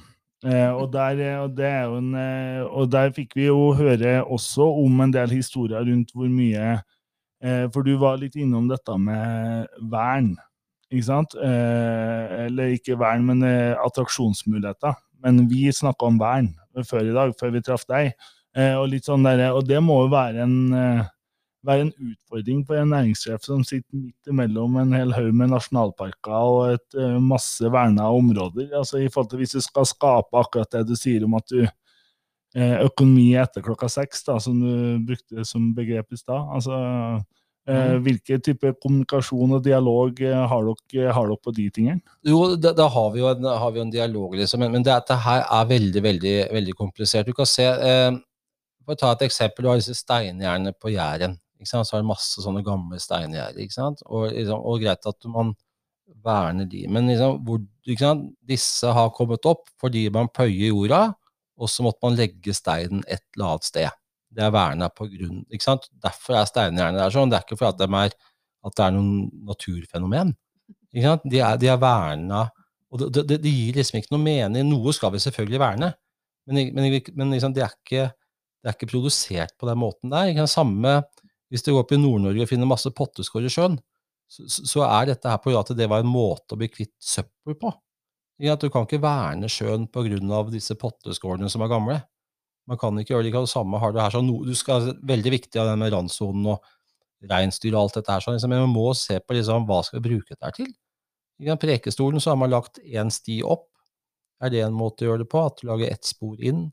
Eh, 0.45 0.71
og, 0.77 0.91
der, 0.93 1.21
eh, 1.25 1.39
og, 1.41 1.61
en, 1.97 2.11
eh, 2.21 2.65
og 2.69 2.91
der 2.93 3.13
fikk 3.17 3.33
vi 3.39 3.47
jo 3.47 3.71
høre 3.79 4.19
også 4.29 4.67
om 4.83 4.99
en 5.01 5.13
del 5.15 5.33
historier 5.33 5.87
rundt 5.87 6.13
hvor 6.13 6.29
mye 6.29 6.83
For 7.45 7.85
du 7.85 7.99
var 8.01 8.17
litt 8.17 8.39
innom 8.41 8.71
dette 8.71 8.95
med 8.97 9.67
vern. 9.93 10.31
Ikke 10.89 11.05
sant? 11.05 11.35
Eller 11.37 12.71
ikke 12.73 12.97
vern, 12.97 13.27
men 13.29 13.45
attraksjonsmuligheter. 13.45 14.95
Men 15.21 15.43
vi 15.51 15.67
snakka 15.69 16.09
om 16.09 16.17
vern 16.23 16.49
før 16.89 17.11
i 17.11 17.13
dag, 17.13 17.35
før 17.37 17.53
vi 17.53 17.61
traff 17.67 17.85
deg. 17.91 18.15
Og, 18.79 18.87
litt 18.89 19.05
sånn 19.05 19.29
der, 19.29 19.43
og 19.53 19.69
det 19.69 19.83
må 19.85 19.99
jo 20.07 20.15
være 20.15 20.47
en, 20.47 20.57
være 21.67 21.87
en 21.87 21.93
utfordring 22.11 22.65
for 22.67 22.79
en 22.79 22.93
næringssjef 22.93 23.47
som 23.47 23.63
sitter 23.67 23.97
midt 23.97 24.31
imellom 24.31 24.77
en 24.81 24.93
hel 24.97 25.15
haug 25.17 25.31
med 25.37 25.53
nasjonalparker 25.53 26.35
og 26.35 26.75
et 26.75 26.99
eh, 26.99 27.17
masse 27.23 27.71
verna 27.73 28.11
områder. 28.13 28.71
Altså 28.77 29.01
i 29.01 29.09
forhold 29.09 29.31
til 29.33 29.43
Hvis 29.43 29.57
du 29.57 29.61
skal 29.65 29.89
skape 29.89 30.41
akkurat 30.41 30.71
det 30.73 30.87
du 30.89 30.97
sier 30.99 31.25
om 31.25 31.37
at 31.39 31.49
du 31.51 31.63
eh, 31.65 32.77
Økonomi 32.85 33.33
etter 33.41 33.65
klokka 33.65 33.89
seks, 33.91 34.25
da, 34.29 34.39
som 34.41 34.61
du 34.61 34.99
brukte 35.07 35.47
som 35.49 35.73
begrep 35.77 36.13
i 36.13 36.21
stad. 36.21 36.51
Altså, 36.55 36.77
mm. 37.69 38.03
hvilke 38.05 38.39
type 38.45 38.75
kommunikasjon 38.83 39.57
og 39.59 39.65
dialog 39.65 40.21
eh, 40.23 40.43
har 40.53 40.69
dere, 40.69 41.15
har 41.17 41.31
dere 41.31 41.43
på 41.43 41.55
de 41.57 41.69
tingene? 41.75 42.01
Jo, 42.27 42.55
da, 42.57 42.75
da 42.77 42.89
har, 42.93 43.09
vi 43.15 43.25
jo 43.25 43.31
en, 43.33 43.49
har 43.63 43.75
vi 43.75 43.83
en 43.83 43.95
dialog, 43.95 44.37
liksom. 44.39 44.63
Men, 44.65 44.77
men 44.77 44.87
det, 44.87 44.95
at 44.95 45.09
det 45.11 45.23
her 45.25 45.47
er 45.47 45.73
veldig, 45.73 46.05
veldig, 46.11 46.37
veldig 46.59 46.77
komplisert. 46.79 47.27
Du 47.27 47.37
kan 47.37 47.49
se 47.49 47.67
eh, 47.67 48.13
For 48.85 48.95
å 48.95 49.01
ta 49.01 49.15
et 49.15 49.27
eksempel, 49.31 49.65
du 49.65 49.73
har 49.73 49.81
disse 49.81 49.97
steinjernene 49.97 50.77
på 50.77 50.93
Jæren. 50.93 51.39
Så 51.67 51.97
har 51.97 52.03
du 52.03 52.09
masse 52.09 52.43
sånne 52.45 52.65
gamle 52.67 53.01
steingjerder. 53.03 54.03
Og, 54.07 54.29
liksom, 54.33 54.61
og 54.61 54.83
greit 54.83 55.09
at 55.09 55.31
man 55.31 55.55
verner 56.25 56.69
de. 56.69 56.85
Men 56.93 57.09
liksom, 57.09 57.41
hvor, 57.47 57.61
disse 58.49 58.95
har 58.97 59.13
kommet 59.17 59.47
opp 59.49 59.69
fordi 59.81 60.07
man 60.13 60.31
pløyer 60.33 60.71
jorda, 60.71 61.05
og 61.55 61.71
så 61.71 61.85
måtte 61.87 62.03
man 62.03 62.19
legge 62.19 62.55
steinen 62.57 63.05
et 63.07 63.23
eller 63.35 63.55
annet 63.55 63.69
sted. 63.69 64.01
Det 64.35 64.43
er 64.43 64.55
verna 64.55 64.89
på 64.91 65.07
grunn 65.13 65.45
ikke 65.47 65.63
sant? 65.69 65.87
Derfor 66.03 66.41
er 66.41 66.49
steingjerdene 66.51 66.99
der 66.99 67.15
sånn. 67.15 67.31
Det 67.31 67.39
er 67.39 67.47
ikke 67.47 67.59
fordi 67.61 67.85
de 67.87 68.01
er, 68.01 68.17
at 68.67 68.77
det 68.79 68.87
er 68.87 68.97
noen 68.97 69.29
naturfenomen. 69.47 70.35
Ikke 70.91 71.07
sant? 71.07 71.29
De 71.31 71.41
er, 71.43 71.61
de 71.61 71.71
er 71.71 71.79
verna 71.83 72.49
Og 72.95 73.01
det, 73.03 73.25
det, 73.27 73.39
det, 73.43 73.51
gir 73.51 73.79
liksom 73.79 74.01
ikke 74.01 74.15
noe 74.15 74.25
mening. 74.25 74.67
Noe 74.71 74.95
skal 74.95 75.15
vi 75.15 75.23
selvfølgelig 75.23 75.61
verne, 75.63 75.93
men, 76.47 76.61
men, 76.77 76.91
men 77.19 77.33
liksom, 77.35 77.55
det, 77.57 77.65
er 77.65 77.73
ikke, 77.75 78.09
det 78.63 78.71
er 78.71 78.77
ikke 78.77 78.91
produsert 78.93 79.55
på 79.59 79.67
den 79.71 79.81
måten 79.81 80.13
der. 80.13 80.45
Samme 80.51 81.01
hvis 81.55 81.63
du 81.63 81.71
går 81.71 81.85
opp 81.85 81.93
i 81.95 82.01
Nord-Norge 82.03 82.43
og 82.43 82.51
finner 82.51 82.67
masse 82.67 82.91
potteskår 82.91 83.47
i 83.47 83.53
sjøen, 83.55 83.79
så, 84.27 84.47
så, 84.49 84.83
er 84.89 85.13
dette 85.13 85.31
her 85.31 85.39
på 85.39 85.53
grunn 85.53 85.67
til 85.69 85.77
det 85.79 85.87
var 85.93 86.03
en 86.03 86.11
måte 86.11 86.57
å 86.57 86.59
bli 86.59 86.67
kvitt 86.73 86.95
søppel 86.99 87.55
på. 87.61 87.71
At 88.51 88.65
du 88.65 88.71
kan 88.73 88.89
ikke 88.89 88.99
verne 88.99 89.47
sjøen 89.53 89.87
pga. 89.95 90.43
disse 90.51 90.75
potteskårene 90.75 91.51
som 91.53 91.63
er 91.63 91.71
gamle. 91.71 92.01
Man 92.67 92.81
kan 92.81 92.99
ikke 92.99 93.15
gjøre 93.15 93.31
det, 93.31 93.49
samme 93.53 93.79
har 93.79 93.93
du 93.93 94.01
her. 94.01 94.11
Sånn, 94.11 94.33
du 94.43 94.55
skal, 94.59 94.91
veldig 95.07 95.35
viktig 95.37 95.61
av 95.61 95.71
det 95.71 95.77
med 95.79 95.93
randsonen 95.95 96.49
og 96.57 96.65
reinsdyr 97.31 97.77
og 97.77 97.85
alt 97.85 98.01
dette 98.01 98.13
her, 98.13 98.25
sånn, 98.25 98.37
liksom, 98.37 98.51
men 98.53 98.65
man 98.67 98.75
må 98.75 98.89
se 98.99 99.21
på 99.21 99.37
liksom, 99.37 99.69
hva 99.69 99.79
skal 99.87 100.01
vi 100.01 100.09
bruke 100.11 100.35
dette 100.35 100.51
til. 100.59 100.73
I 101.45 101.55
Prekestolen 101.61 102.23
så 102.23 102.33
har 102.33 102.41
man 102.41 102.53
lagt 102.53 102.81
én 102.83 103.11
sti 103.13 103.41
opp. 103.47 103.69
Er 104.43 104.51
det 104.51 104.65
en 104.65 104.77
måte 104.77 105.05
å 105.05 105.13
gjøre 105.13 105.25
det 105.25 105.31
på? 105.31 105.45
At 105.47 105.61
du 105.61 105.69
lager 105.71 105.93
ett 105.93 106.07
spor 106.07 106.41
inn? 106.43 106.67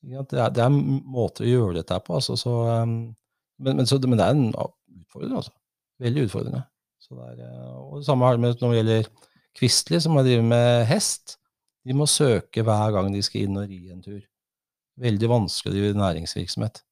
Det 0.00 0.38
er, 0.38 0.52
det 0.54 0.62
er 0.62 0.70
en 0.70 1.02
måte 1.10 1.44
å 1.44 1.48
gjøre 1.48 1.80
dette 1.80 1.98
på. 2.04 2.18
Altså, 2.18 2.36
så, 2.38 2.54
um, 2.84 3.14
men, 3.58 3.76
men, 3.80 3.86
så, 3.86 3.98
men, 4.04 4.18
det 4.18 4.26
er 4.26 4.36
en 4.36 4.50
utfordring, 4.54 5.36
altså. 5.40 5.54
Veldig 6.02 6.28
utfordrende. 6.28 6.62
Er, 7.08 7.38
eh, 7.40 7.76
og 7.78 8.00
det 8.00 8.06
samme 8.06 8.26
har 8.26 8.36
det 8.36 8.42
med 8.44 8.60
når 8.60 8.72
det 8.72 8.80
gjelder 8.80 9.06
Kvistli, 9.58 10.00
som 10.00 10.18
har 10.18 10.26
drevet 10.26 10.46
med 10.46 10.84
hest. 10.86 11.38
De 11.86 11.96
må 11.96 12.06
søke 12.10 12.62
hver 12.66 12.92
gang 12.94 13.08
de 13.14 13.22
skal 13.24 13.46
inn 13.46 13.58
og 13.58 13.70
ri 13.70 13.80
en 13.90 14.04
tur. 14.04 14.20
Veldig 14.98 15.30
vanskelig 15.30 15.72
å 15.72 15.76
drive 15.76 15.98
næringsvirksomhet. 15.98 16.82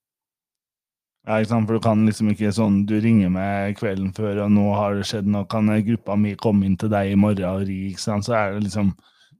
Ja, 1.26 1.40
ikke 1.40 1.50
sant? 1.50 1.66
For 1.68 1.76
du 1.76 1.82
kan 1.82 2.04
liksom 2.06 2.28
ikke 2.30 2.52
sånn 2.54 2.84
Du 2.86 2.94
ringer 3.02 3.32
meg 3.34 3.74
kvelden 3.80 4.12
før, 4.14 4.44
og 4.44 4.52
nå 4.54 4.66
har 4.78 4.94
det 4.94 5.08
skjedd 5.10 5.26
noe, 5.30 5.48
kan 5.50 5.68
gruppa 5.88 6.14
mi 6.18 6.36
komme 6.38 6.68
inn 6.68 6.76
til 6.78 6.92
deg 6.92 7.12
i 7.12 7.18
morgen 7.18 7.48
og 7.50 7.66
ri? 7.66 7.90
ikke 7.90 8.04
sant? 8.04 8.28
Så 8.28 8.36
er 8.38 8.54
det 8.54 8.68
liksom 8.68 8.94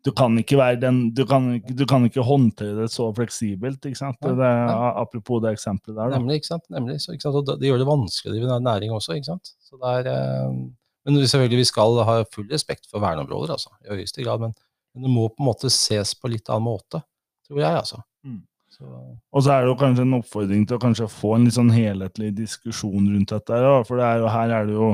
du 0.07 0.13
kan 0.15 0.37
ikke 0.39 0.59
være 0.61 0.79
den, 0.85 0.99
du 1.17 1.25
kan, 1.27 1.49
du 1.67 1.83
kan 1.89 2.05
ikke 2.07 2.23
håndtere 2.23 2.77
det 2.79 2.91
så 2.95 3.09
fleksibelt. 3.15 3.81
ikke 3.83 3.99
sant? 3.99 4.19
Det, 4.23 4.35
er, 4.39 4.71
apropos 5.03 5.43
det 5.43 5.57
eksempelet 5.57 5.97
der. 5.97 6.13
Da. 6.13 6.21
Nemlig. 6.21 6.41
ikke 6.41 6.51
sant? 6.53 6.67
Nemlig. 6.71 7.01
Så, 7.03 7.17
ikke 7.17 7.27
sant? 7.27 7.39
Og 7.41 7.61
det 7.61 7.71
gjør 7.71 7.83
det 7.83 7.89
vanskelig 7.89 8.31
å 8.31 8.37
drive 8.37 8.59
næring 8.63 8.95
også. 8.95 9.17
ikke 9.19 9.33
sant? 9.33 9.55
Så 9.67 9.81
det 9.83 9.95
er, 10.01 10.11
eh, 10.13 10.61
men 11.07 11.19
selvfølgelig 11.23 11.63
vi 11.63 11.69
skal 11.73 12.01
ha 12.07 12.21
full 12.35 12.47
respekt 12.51 12.89
for 12.91 13.03
verneområder, 13.03 13.55
altså, 13.57 13.75
i 13.83 13.95
høyeste 13.95 14.23
grad. 14.23 14.43
Men, 14.43 14.55
men, 14.95 15.07
det 15.07 15.13
må 15.15 15.27
på 15.31 15.43
en 15.43 15.51
måte 15.51 15.71
ses 15.75 16.15
på 16.19 16.31
litt 16.31 16.51
annen 16.51 16.69
måte, 16.69 17.03
tror 17.49 17.63
jeg. 17.63 17.83
altså. 17.83 18.03
Mm. 18.27 18.41
Så. 18.77 18.87
Og 19.33 19.43
så 19.43 19.55
er 19.55 19.65
det 19.65 19.71
jo 19.71 19.77
kanskje 19.81 20.07
en 20.07 20.17
oppfordring 20.19 20.67
til 20.69 20.77
å 20.77 20.83
kanskje 20.83 21.07
få 21.11 21.37
en 21.37 21.47
litt 21.47 21.57
sånn 21.57 21.71
helhetlig 21.73 22.33
diskusjon 22.37 23.07
rundt 23.11 23.33
dette. 23.33 23.63
Ja, 23.63 23.79
for 23.89 24.03
det 24.03 24.09
er 24.09 24.23
jo, 24.23 24.33
her 24.35 24.59
er 24.59 24.69
det 24.69 24.77
jo 24.77 24.91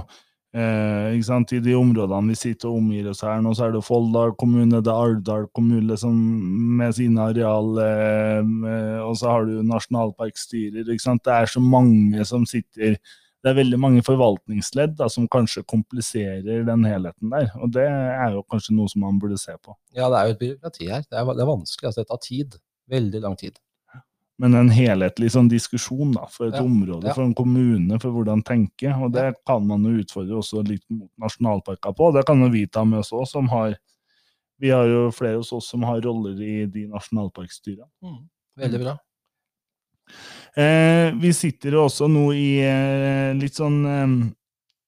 Eh, 0.53 1.15
ikke 1.17 1.25
sant? 1.25 1.53
I 1.57 1.63
de 1.65 1.73
områdene 1.79 2.35
vi 2.35 2.37
sitter 2.37 2.69
og 2.69 2.83
omgir 2.83 3.07
oss 3.09 3.23
her 3.25 3.41
nå, 3.41 3.55
så 3.57 3.67
er 3.67 3.73
det 3.73 3.81
Folldal 3.87 4.35
kommune, 4.37 4.83
det 4.85 4.93
er 4.93 5.07
Alvdal 5.07 5.47
kommune 5.57 5.97
som, 5.97 6.19
med 6.77 6.93
sine 6.99 7.25
areal, 7.31 7.73
eh, 7.81 9.01
og 9.01 9.17
så 9.17 9.33
har 9.33 9.49
du 9.49 9.63
nasjonalparkstyrer. 9.65 10.85
ikke 10.85 11.07
sant? 11.07 11.25
Det 11.25 11.33
er 11.39 11.49
så 11.49 11.65
mange 11.65 12.29
som 12.29 12.45
sitter 12.49 12.99
Det 13.43 13.51
er 13.51 13.57
veldig 13.59 13.79
mange 13.81 14.03
forvaltningsledd 14.07 14.93
da, 15.01 15.09
som 15.11 15.25
kanskje 15.27 15.65
kompliserer 15.67 16.63
den 16.69 16.85
helheten 16.87 17.33
der. 17.33 17.49
Og 17.59 17.73
det 17.75 17.89
er 17.89 18.37
jo 18.37 18.45
kanskje 18.47 18.77
noe 18.77 18.93
som 18.93 19.03
man 19.03 19.19
burde 19.19 19.41
se 19.41 19.57
på. 19.59 19.75
Ja, 19.97 20.07
det 20.13 20.21
er 20.21 20.29
jo 20.29 20.37
et 20.37 20.45
byråkrati 20.45 20.87
her. 20.93 21.03
Det 21.03 21.19
er, 21.19 21.27
det 21.27 21.43
er 21.43 21.51
vanskelig. 21.51 21.89
altså 21.89 22.05
Det 22.05 22.11
tar 22.13 22.23
tid. 22.23 22.55
Veldig 22.93 23.25
lang 23.25 23.35
tid 23.41 23.59
men 24.41 24.57
en 24.57 24.71
helhetlig 24.73 25.29
sånn 25.35 25.51
diskusjon 25.51 26.15
da, 26.17 26.25
for 26.33 26.49
et 26.49 26.57
ja, 26.57 26.65
område, 26.65 27.11
ja. 27.11 27.15
for 27.15 27.25
en 27.27 27.35
kommune, 27.37 27.99
for 28.03 28.15
hvordan 28.15 28.43
tenke. 28.47 28.91
Og 29.05 29.13
det 29.15 29.29
kan 29.47 29.65
man 29.69 29.85
jo 29.87 30.03
utfordre 30.03 30.39
også 30.41 30.65
litt 30.67 30.85
mot 30.91 31.11
nasjonalparker 31.21 31.95
på. 31.99 32.11
Det 32.17 32.25
kan 32.29 32.43
jo 32.43 32.51
vi 32.53 32.65
ta 32.67 32.85
med 32.89 33.03
oss 33.03 33.13
òg, 33.15 33.27
som 33.31 33.51
har 33.53 33.79
Vi 34.63 34.71
har 34.71 34.87
jo 34.87 35.09
flere 35.11 35.41
hos 35.41 35.49
oss 35.53 35.73
som 35.73 35.83
har 35.83 35.99
roller 36.05 36.39
i 36.39 36.67
de 36.71 36.85
nasjonalparkstyrene. 36.87 37.89
Mm, 37.99 38.21
veldig 38.63 38.81
bra. 38.85 38.93
Eh, 40.55 41.09
vi 41.19 41.33
sitter 41.35 41.75
jo 41.75 41.87
også 41.89 42.07
nå 42.07 42.29
i 42.37 42.61
eh, 42.63 43.33
litt 43.35 43.59
sånn 43.59 43.79
eh, 43.89 44.13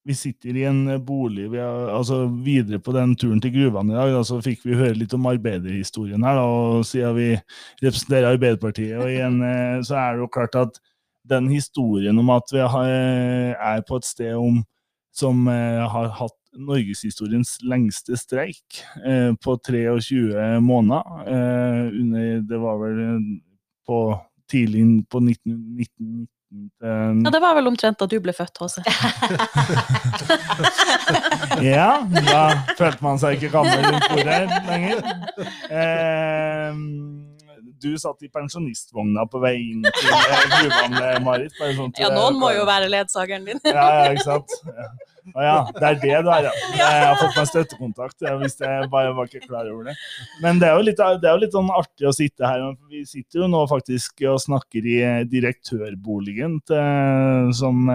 vi 0.04 0.14
sitter 0.14 0.56
i 0.56 0.64
en 0.68 0.82
bolig 1.04 1.46
vi 1.52 1.60
har, 1.62 1.88
altså 1.96 2.24
Videre 2.44 2.80
på 2.82 2.92
den 2.92 3.14
turen 3.16 3.40
til 3.40 3.54
gruvene 3.54 3.94
i 3.94 3.96
dag, 3.96 4.12
da, 4.12 4.22
så 4.26 4.40
fikk 4.44 4.66
vi 4.66 4.76
høre 4.76 4.98
litt 4.98 5.14
om 5.16 5.28
arbeiderhistorien 5.30 6.24
her. 6.26 6.36
Da, 6.38 6.44
og 6.44 6.84
Siden 6.88 7.16
vi 7.16 7.30
representerer 7.80 8.34
Arbeiderpartiet, 8.34 8.98
og 9.00 9.08
igjen, 9.08 9.40
eh, 9.50 9.78
så 9.86 9.96
er 10.00 10.14
det 10.14 10.26
jo 10.26 10.30
klart 10.36 10.60
at 10.60 10.80
den 11.24 11.48
historien 11.48 12.18
om 12.20 12.30
at 12.34 12.52
vi 12.52 12.60
har, 12.60 12.90
er 13.56 13.84
på 13.88 13.96
et 13.96 14.08
sted 14.08 14.34
om, 14.36 14.60
som 15.14 15.46
eh, 15.48 15.80
har 15.88 16.10
hatt 16.18 16.40
norgeshistoriens 16.54 17.56
lengste 17.64 18.18
streik 18.18 18.82
eh, 19.06 19.32
på 19.40 19.56
23 19.66 20.60
måneder. 20.60 21.24
Eh, 21.26 22.00
under, 22.00 22.40
det 22.48 22.60
var 22.60 22.78
vel 22.82 23.00
på 23.86 24.00
tidlig 24.50 24.84
på 25.10 25.22
1990 26.54 27.24
ja, 27.24 27.30
det 27.30 27.40
var 27.42 27.54
vel 27.58 27.68
omtrent 27.70 27.98
da 27.98 28.06
du 28.10 28.16
ble 28.22 28.34
født, 28.36 28.60
HC. 28.62 28.76
ja, 31.74 31.88
da 32.28 32.42
følte 32.78 33.04
man 33.04 33.20
seg 33.22 33.38
ikke 33.38 33.50
gammel 33.54 33.82
rundt 33.88 34.08
bordet 34.12 34.42
lenger. 34.68 34.96
Um, 35.70 36.84
du 37.84 37.90
satt 38.00 38.22
i 38.24 38.30
pensjonistvogna 38.32 39.26
på 39.30 39.40
vei 39.42 39.56
inn 39.72 39.82
til 39.88 40.12
gruvene, 40.54 41.10
Marit. 41.24 41.56
Sånt, 41.58 42.00
ja, 42.00 42.12
noen 42.14 42.38
må 42.40 42.52
jo 42.54 42.64
være 42.68 42.88
ledsageren 42.92 43.44
din. 43.50 43.60
ja, 43.66 43.88
ja, 44.04 44.14
ikke 44.14 44.28
sant. 44.28 44.56
Ja. 44.70 44.88
Å 45.32 45.40
ja, 45.44 45.56
det 45.72 45.88
er 45.88 45.98
det 46.02 46.18
du 46.26 46.28
er, 46.28 46.46
ja. 46.50 46.52
Jeg 46.82 47.06
har 47.08 47.16
fått 47.16 47.38
meg 47.38 47.48
støttekontakt. 47.48 48.26
hvis 48.42 48.58
jeg 48.60 48.90
bare 48.92 49.14
var 49.16 49.30
ikke 49.30 49.46
klar 49.46 49.70
over 49.72 49.88
det. 49.88 49.96
Men 50.44 50.60
det 50.60 50.68
er, 50.68 50.76
jo 50.76 50.84
litt, 50.90 51.00
det 51.22 51.30
er 51.30 51.36
jo 51.38 51.42
litt 51.46 51.56
sånn 51.56 51.72
artig 51.72 52.08
å 52.10 52.14
sitte 52.14 52.44
her. 52.44 52.64
Vi 52.92 53.04
sitter 53.08 53.44
jo 53.44 53.50
nå 53.50 53.64
faktisk 53.70 54.24
og 54.28 54.42
snakker 54.44 54.84
i 54.84 55.00
direktørboligen 55.32 56.58
til, 56.68 57.52
som 57.56 57.88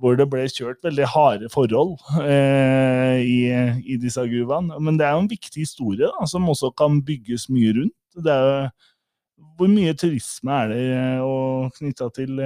hvor 0.00 0.16
det 0.18 0.26
ble 0.30 0.46
kjørt 0.50 0.82
veldig 0.84 1.06
harde 1.12 1.50
forhold 1.52 1.94
eh, 2.22 3.20
i, 3.22 3.38
i 3.86 3.98
disse 4.02 4.22
gruvene. 4.26 4.78
Men 4.82 4.98
det 4.98 5.06
er 5.06 5.14
jo 5.14 5.24
en 5.24 5.30
viktig 5.30 5.62
historie 5.62 6.08
da, 6.08 6.26
som 6.30 6.48
også 6.50 6.72
kan 6.78 6.98
bygges 7.06 7.46
mye 7.52 7.74
rundt. 7.78 7.96
Det 8.14 8.32
er 8.32 8.48
jo, 8.48 8.56
hvor 9.58 9.70
mye 9.70 9.94
turisme 9.98 10.58
er 10.64 10.72
det 10.72 10.82
eh, 10.98 11.70
knytta 11.78 12.10
til, 12.16 12.42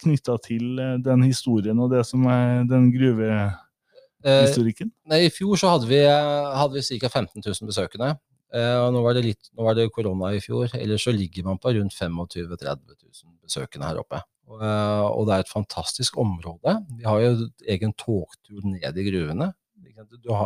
eh, 0.00 0.04
knyttet 0.04 0.46
til 0.48 0.80
eh, 0.80 0.98
den 1.04 1.22
historien 1.26 1.78
og 1.82 1.90
det 1.92 2.04
som 2.08 2.24
er 2.30 2.64
den 2.70 2.90
gruvehistorikken? 2.94 4.88
Eh, 4.90 5.08
nei, 5.12 5.20
I 5.28 5.34
fjor 5.34 5.54
så 5.60 5.66
hadde 5.76 5.86
vi, 5.90 6.00
hadde 6.06 6.74
vi 6.76 6.98
ca. 7.00 7.08
15 7.12 7.42
000 7.44 7.70
besøkende. 7.70 8.08
Eh, 8.50 8.76
og 8.82 8.90
nå 8.94 9.02
var, 9.04 9.14
det 9.14 9.22
litt, 9.28 9.50
nå 9.54 9.62
var 9.66 9.74
det 9.78 9.92
korona 9.94 10.32
i 10.34 10.42
fjor. 10.42 10.66
Ellers 10.78 11.04
så 11.06 11.12
ligger 11.14 11.46
man 11.46 11.60
på 11.62 11.72
rundt 11.76 11.94
25 11.94 12.50
000-30 12.50 12.82
000 12.98 13.38
besøkende 13.46 13.86
her 13.86 14.00
oppe. 14.02 14.18
Og, 14.50 14.58
eh, 14.58 15.06
og, 15.06 15.22
det 15.28 15.34
er 15.36 15.44
et 15.44 15.52
fantastisk 15.52 16.18
område. 16.18 16.72
Vi 16.98 17.06
har 17.06 17.18
jo 17.22 17.30
egen 17.76 17.94
togtur 17.94 18.60
ned 18.66 18.98
i 18.98 19.06
gruvene. 19.06 19.52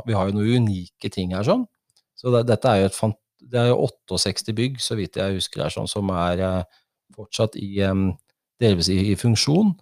Vi 0.05 0.17
har 0.17 0.29
jo 0.29 0.35
noen 0.37 0.65
unike 0.65 1.09
ting 1.13 1.33
her 1.37 1.47
sånn. 1.47 1.65
Så 2.19 2.33
det, 2.35 2.45
dette 2.51 2.71
er 2.71 2.85
jo 2.85 2.91
et 2.91 3.21
det 3.45 3.61
er 3.61 3.71
jo 3.71 3.89
68 4.09 4.55
bygg, 4.57 4.79
så 4.81 4.97
vidt 4.97 5.19
jeg 5.21 5.37
husker, 5.37 5.65
her, 5.65 5.73
sånn, 5.73 5.89
som 5.91 6.09
er 6.17 6.41
uh, 6.41 6.85
fortsatt 7.13 7.59
i, 7.61 7.69
um, 7.85 8.07
delvis 8.63 8.91
i, 8.93 8.99
i 9.13 9.19
funksjon. 9.19 9.75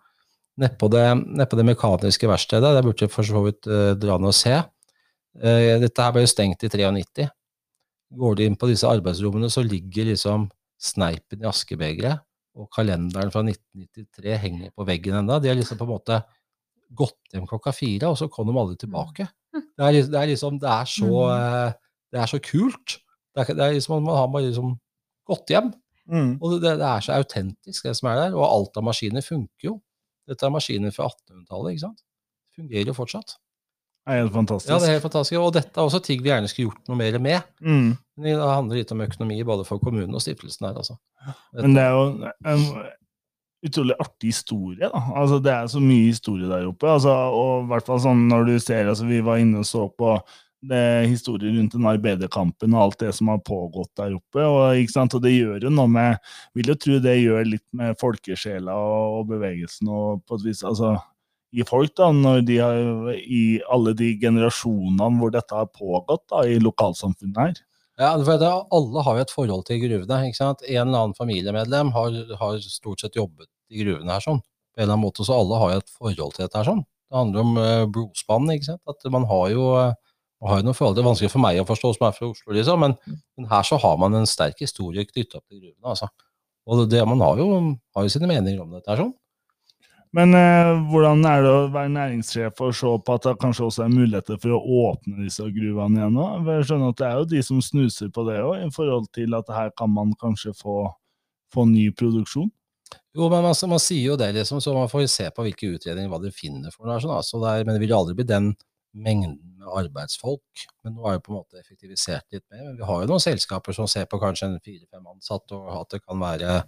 Nedpå 0.62 0.88
det, 0.92 1.04
ned 1.24 1.54
det 1.58 1.66
mekaniske 1.66 2.28
verkstedet, 2.28 2.74
der 2.76 2.85
burde 2.85 3.06
jeg 3.06 3.12
for 3.12 3.26
så 3.26 3.44
vidt 3.46 3.68
uh, 3.70 3.92
dra 3.98 4.18
ned 4.20 4.32
og 4.32 4.37
se. 4.37 4.58
Uh, 5.38 5.78
dette 5.82 6.04
her 6.04 6.12
ble 6.14 6.26
jo 6.26 6.32
stengt 6.32 6.66
i 6.66 6.72
93. 6.72 7.28
Går 8.22 8.37
du 8.37 8.44
inn 8.44 8.58
på 8.61 8.68
disse 8.68 8.88
arbeidsrommene, 8.88 9.48
så 9.52 9.64
ligger 9.64 10.11
liksom 10.11 10.50
sneipen 10.82 11.44
i 11.44 11.48
askebegeret 11.48 12.20
og 12.58 12.68
kalenderen 12.74 13.32
fra 13.32 13.40
1993 13.46 14.37
henger 14.42 14.72
på 14.76 14.85
veggen 14.85 15.22
enda. 15.22 15.38
De 15.40 15.48
har 15.48 15.56
liksom 15.56 15.78
på 15.80 15.87
en 15.87 15.94
måte 15.94 16.18
gått 16.92 17.32
hjem 17.32 17.46
klokka 17.48 17.72
fire, 17.72 18.11
og 18.11 18.18
så 18.20 18.28
kom 18.32 18.50
de 18.50 18.58
aldri 18.61 18.76
tilbake. 18.82 19.26
Mm. 19.54 19.64
Det 19.64 19.87
er, 19.87 19.98
det 20.12 20.18
er 20.20 20.28
liksom 20.32 20.58
Det 20.61 20.68
er 20.68 20.88
så, 20.88 21.08
mm. 21.08 21.32
eh, 21.37 22.02
det 22.12 22.20
er 22.20 22.28
så 22.28 22.40
kult. 22.44 22.98
Det 23.32 23.44
er, 23.44 23.56
det 23.56 23.64
er 23.64 23.78
liksom, 23.78 24.04
Man 24.04 24.18
har 24.20 24.44
liksom 24.44 24.74
gått 25.28 25.54
hjem. 25.54 25.72
Mm. 26.10 26.34
Og 26.40 26.56
det, 26.56 26.74
det, 26.80 26.88
er 26.88 27.04
så 27.04 27.16
autentisk, 27.18 27.86
det 27.86 27.94
som 27.98 28.10
er 28.10 28.24
der. 28.24 28.36
Og 28.38 28.46
alt 28.46 28.80
av 28.80 28.86
maskiner 28.86 29.24
funker 29.24 29.68
jo. 29.68 29.76
Dette 30.28 30.46
er 30.46 30.54
maskiner 30.54 30.94
fra 30.94 31.08
1800-tallet, 31.10 31.74
ikke 31.74 31.84
sant. 31.86 32.04
Fungerer 32.56 32.92
jo 32.92 32.96
fortsatt. 32.96 33.36
Det 34.02 34.16
er 34.16 34.24
helt 34.24 34.34
fantastisk. 34.34 34.70
Ja, 34.72 34.78
det 34.82 34.88
er 34.88 34.96
helt 34.96 35.04
fantastisk. 35.06 35.38
Og 35.38 35.52
dette 35.54 35.78
er 35.78 35.86
også 35.86 36.00
ting 36.02 36.22
vi 36.24 36.32
gjerne 36.32 36.50
skulle 36.50 36.72
gjort 36.72 36.90
noe 36.90 36.98
mer 36.98 37.18
med. 37.22 37.52
Mm. 37.62 37.92
Men 38.18 38.26
det 38.26 38.48
handler 38.50 38.80
litt 38.80 38.94
om 38.94 39.04
økonomi 39.04 39.38
både 39.46 39.66
for 39.68 39.82
kommunen 39.82 40.18
og 40.18 40.24
stiftelsen 40.24 40.66
her, 40.66 40.80
altså. 40.80 40.98
Men 41.54 41.76
det 41.76 41.84
er 41.84 41.94
jo 41.94 42.32
en 42.50 42.64
utrolig 43.62 43.96
artig 44.02 44.32
historie, 44.32 44.88
da. 44.90 45.02
Altså, 45.20 45.38
det 45.42 45.52
er 45.54 45.70
så 45.70 45.82
mye 45.82 46.08
historie 46.08 46.50
der 46.50 46.66
oppe. 46.66 46.90
Altså, 46.90 47.14
og 47.38 47.52
i 47.62 47.68
hvert 47.70 47.86
fall 47.86 48.02
sånn 48.02 48.26
når 48.30 48.48
du 48.50 48.56
ser 48.62 48.90
altså, 48.90 49.06
Vi 49.06 49.22
var 49.22 49.42
inne 49.42 49.62
og 49.62 49.68
så 49.68 49.86
på 49.86 50.16
historier 50.62 51.57
rundt 51.57 51.75
den 51.75 51.87
arbeiderkampen 51.90 52.75
og 52.77 52.83
alt 52.85 53.01
det 53.03 53.12
som 53.16 53.33
har 53.33 53.40
pågått 53.42 53.90
der 53.98 54.14
oppe. 54.14 54.44
Og, 54.46 54.94
og 55.03 55.16
det 55.25 55.33
gjør 55.35 55.66
jo 55.66 55.72
noe 55.75 55.90
med 55.90 56.35
Vil 56.55 56.70
jo 56.70 56.77
tro 56.79 56.98
det 57.03 57.16
gjør 57.18 57.48
litt 57.48 57.66
med 57.75 57.98
folkesjela 57.98 58.77
og, 58.77 59.16
og 59.18 59.33
bevegelsen 59.33 59.90
og 59.90 60.22
på 60.27 60.38
et 60.38 60.46
vis 60.46 60.62
altså 60.62 60.94
i 61.53 61.64
folk, 61.68 61.92
da, 61.98 62.09
når 62.16 62.46
de 62.48 62.55
har, 62.62 62.79
i 63.12 63.61
alle 63.72 63.92
de 63.96 64.14
generasjonene 64.20 65.20
hvor 65.20 65.33
dette 65.35 65.53
har 65.53 65.68
pågått 65.68 66.25
da, 66.33 66.46
i 66.48 66.57
lokalsamfunnet 66.62 67.40
her. 67.42 67.59
Ja, 68.01 68.14
for 68.25 68.40
det, 68.40 68.53
Alle 68.72 69.03
har 69.05 69.18
jo 69.18 69.25
et 69.27 69.35
forhold 69.35 69.66
til 69.68 69.83
gruvene. 69.83 70.20
ikke 70.27 70.38
sant? 70.38 70.64
En 70.64 70.88
eller 70.88 71.03
annen 71.03 71.18
familiemedlem 71.18 71.92
har, 71.92 72.16
har 72.40 72.62
stort 72.64 73.05
sett 73.05 73.18
jobbet 73.20 73.51
i 73.70 73.85
gruvene 73.85 74.16
her 74.16 74.25
sånn. 74.25 74.40
På 74.72 74.81
en 74.81 74.87
eller 74.87 74.96
annen 74.96 75.05
måte, 75.05 75.27
Så 75.29 75.37
alle 75.37 75.61
har 75.61 75.75
jo 75.75 75.83
et 75.83 75.92
forhold 75.98 76.33
til 76.35 76.46
dette 76.46 76.59
her 76.59 76.70
sånn. 76.70 76.83
Det 77.12 77.18
handler 77.18 77.44
om 77.44 77.59
uh, 77.61 77.85
blodspann. 77.92 78.48
ikke 78.55 78.70
sant? 78.70 78.83
At 78.88 79.05
man 79.12 79.29
har 79.29 79.51
jo, 79.53 79.68
uh, 79.77 80.12
man 80.42 80.50
har 80.50 80.61
jo 80.61 80.66
noe 80.66 80.74
forhold. 80.76 80.96
Det 80.98 81.02
er 81.05 81.07
vanskelig 81.07 81.31
for 81.31 81.44
meg 81.44 81.61
å 81.62 81.66
forstå 81.68 81.94
som 81.94 82.09
er 82.09 82.14
fra 82.16 82.28
Oslo, 82.28 82.52
liksom, 82.57 82.83
men, 82.83 82.96
men 83.38 83.48
her 83.52 83.66
så 83.66 83.78
har 83.78 83.98
man 84.02 84.18
en 84.18 84.28
sterk 84.28 84.62
historie 84.64 85.07
knytta 85.07 85.38
til 85.38 85.61
gruvene. 85.61 85.92
altså. 85.94 86.11
Og 86.66 86.87
det, 86.90 87.02
Man 87.07 87.22
har 87.22 87.38
jo, 87.38 87.76
har 87.94 88.07
jo 88.07 88.12
sine 88.12 88.31
meninger 88.31 88.62
om 88.62 88.74
dette 88.74 88.90
her 88.90 89.05
sånn. 89.05 89.12
Men 90.12 90.35
eh, 90.37 90.70
hvordan 90.90 91.22
er 91.24 91.44
det 91.44 91.52
å 91.52 91.68
være 91.72 91.92
næringssjef 91.94 92.59
og 92.61 92.74
se 92.76 92.90
på 93.07 93.14
at 93.16 93.24
det 93.24 93.38
kanskje 93.40 93.64
også 93.64 93.85
er 93.87 93.94
muligheter 93.94 94.40
for 94.42 94.59
å 94.59 94.81
åpne 94.90 95.22
disse 95.24 95.46
gruvene 95.55 96.02
igjen? 96.02 96.18
Også? 96.20 96.57
Jeg 96.59 96.66
skjønner 96.68 96.90
at 96.92 96.98
Det 96.98 97.07
er 97.07 97.14
jo 97.16 97.28
de 97.31 97.44
som 97.46 97.62
snuser 97.64 98.11
på 98.12 98.26
det 98.26 98.40
òg, 98.42 98.66
i 98.66 98.74
forhold 98.74 99.09
til 99.16 99.38
at 99.38 99.55
her 99.57 99.72
kan 99.78 99.94
man 99.94 100.12
kanskje 100.20 100.52
få, 100.59 100.83
få 101.55 101.64
ny 101.70 101.87
produksjon? 101.96 102.50
Jo, 103.16 103.31
men 103.33 103.40
man, 103.46 103.57
man, 103.72 103.81
sier 103.81 104.11
jo 104.11 104.18
det, 104.20 104.28
liksom, 104.37 104.61
så 104.61 104.74
man 104.76 104.90
får 104.92 105.07
se 105.09 105.31
på 105.33 105.46
hvilke 105.46 105.70
utredninger 105.78 106.12
hva 106.12 106.20
de 106.20 106.35
finner 106.35 106.74
for 106.74 106.90
noe. 106.90 107.00
Sånn, 107.00 107.14
altså, 107.16 107.40
det 107.40 107.55
er, 107.55 107.64
men 107.64 107.78
det 107.78 107.87
vil 107.87 107.96
aldri 107.96 108.18
bli 108.18 108.28
den 108.28 108.52
mengden 108.92 109.38
med 109.59 109.72
arbeidsfolk. 109.83 110.66
Men 110.85 110.96
nå 110.96 111.09
er 111.09 111.18
det 111.18 111.24
på 111.26 111.33
en 111.33 111.40
måte 111.40 111.61
effektivisert 111.61 112.26
litt 112.35 112.44
mer. 112.52 112.68
Men 112.68 112.78
vi 112.78 112.87
har 112.88 113.02
jo 113.02 113.11
noen 113.11 113.24
selskaper 113.24 113.76
som 113.76 113.88
ser 113.90 114.09
på 114.11 114.20
kanskje 114.22 114.50
en 114.50 114.62
fire-fem 114.62 115.05
ansatte, 115.14 115.57
og 115.57 115.83
at 115.83 115.96
det 115.96 116.02
kan 116.05 116.20
være 116.22 116.62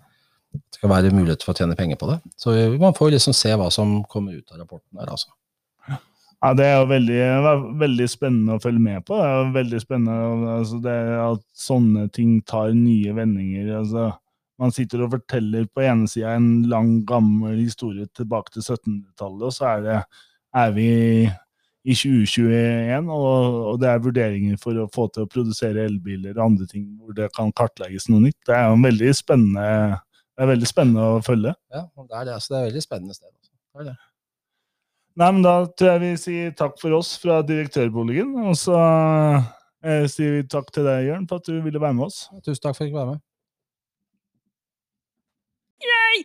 det 0.55 0.81
kan 0.81 0.93
være 0.93 1.15
mulighet 1.15 1.43
for 1.43 1.51
å 1.51 1.59
tjene 1.59 1.77
penger 1.79 1.99
på 1.99 2.09
det. 2.13 2.21
Så 2.39 2.53
man 2.79 2.95
får 2.95 3.17
liksom 3.17 3.35
se 3.37 3.55
hva 3.59 3.71
som 3.75 3.97
kommer 4.11 4.37
ut 4.39 4.53
av 4.55 4.61
rapporten 4.63 5.01
der, 5.01 5.11
altså. 5.11 5.33
Ja, 6.45 6.53
Det 6.55 6.67
er 6.67 6.75
jo 6.77 6.89
veldig, 6.91 7.21
veldig, 7.81 8.07
spennende 8.11 8.57
å 8.59 8.63
følge 8.63 8.83
med 8.85 9.05
på. 9.07 9.17
Det 9.17 9.27
er 9.27 9.39
jo 9.39 9.55
veldig 9.55 9.81
spennende 9.81 10.57
altså 10.59 10.81
at 11.25 11.47
sånne 11.57 12.05
ting 12.13 12.37
tar 12.47 12.75
nye 12.77 13.15
vendinger. 13.17 13.71
altså 13.79 14.11
Man 14.61 14.75
sitter 14.75 15.07
og 15.07 15.15
forteller 15.17 15.67
på 15.67 15.87
ene 15.87 16.07
sida 16.11 16.37
en 16.37 16.69
lang, 16.71 16.99
gammel 17.09 17.57
historie 17.63 18.07
tilbake 18.15 18.53
til 18.53 18.63
1700-tallet, 18.63 19.43
og 19.43 19.57
så 19.57 19.71
er, 19.73 19.87
det, 19.89 19.99
er 20.55 20.77
vi 20.77 20.91
i 21.85 21.93
2021, 21.93 23.11
og, 23.13 23.59
og 23.69 23.81
det 23.83 23.91
er 23.91 24.01
vurderinger 24.01 24.57
for 24.61 24.79
å 24.81 24.87
få 24.93 25.05
til 25.13 25.27
å 25.27 25.31
produsere 25.31 25.85
elbiler 25.85 26.33
og 26.39 26.47
andre 26.47 26.69
ting 26.71 26.87
hvor 26.97 27.17
det 27.17 27.29
kan 27.37 27.53
kartlegges 27.53 28.09
noe 28.09 28.25
nytt. 28.25 28.39
Det 28.49 28.57
er 28.57 28.71
jo 28.71 28.81
veldig 28.87 29.13
spennende, 29.19 30.01
det 30.33 30.47
er 30.47 30.53
veldig 30.55 30.71
spennende 30.71 31.11
å 31.13 31.21
følge. 31.27 31.53
Ja, 31.75 31.85
det 31.85 32.09
er 32.09 32.31
det. 32.31 32.39
Altså, 32.39 32.55
det 32.55 32.57
er 32.57 32.65
et 32.65 32.71
veldig 32.71 32.85
spennende 32.87 33.19
sted. 33.19 33.31
Det 33.75 33.89
det. 33.91 33.97
Nei, 35.15 35.29
men 35.31 35.45
Da 35.45 35.55
tror 35.71 35.93
jeg 35.93 36.03
vi 36.03 36.15
sier 36.19 36.57
takk 36.59 36.81
for 36.81 36.97
oss 36.97 37.13
fra 37.23 37.39
direktørboligen. 37.47 38.33
Og 38.49 38.57
så 38.59 38.81
eh, 38.81 40.09
sier 40.11 40.41
vi 40.41 40.49
takk 40.51 40.73
til 40.75 40.89
deg, 40.89 41.05
Jørn, 41.11 41.29
for 41.31 41.43
at 41.43 41.53
du 41.53 41.61
ville 41.63 41.83
være 41.83 42.01
med 42.01 42.09
oss. 42.09 42.25
Tusen 42.41 42.63
takk 42.65 42.75
for 42.75 42.83
at 42.83 42.89
jeg 42.89 42.95
fikk 42.95 42.99
være 42.99 43.13
med. 43.13 43.25
Yay! 45.85 46.25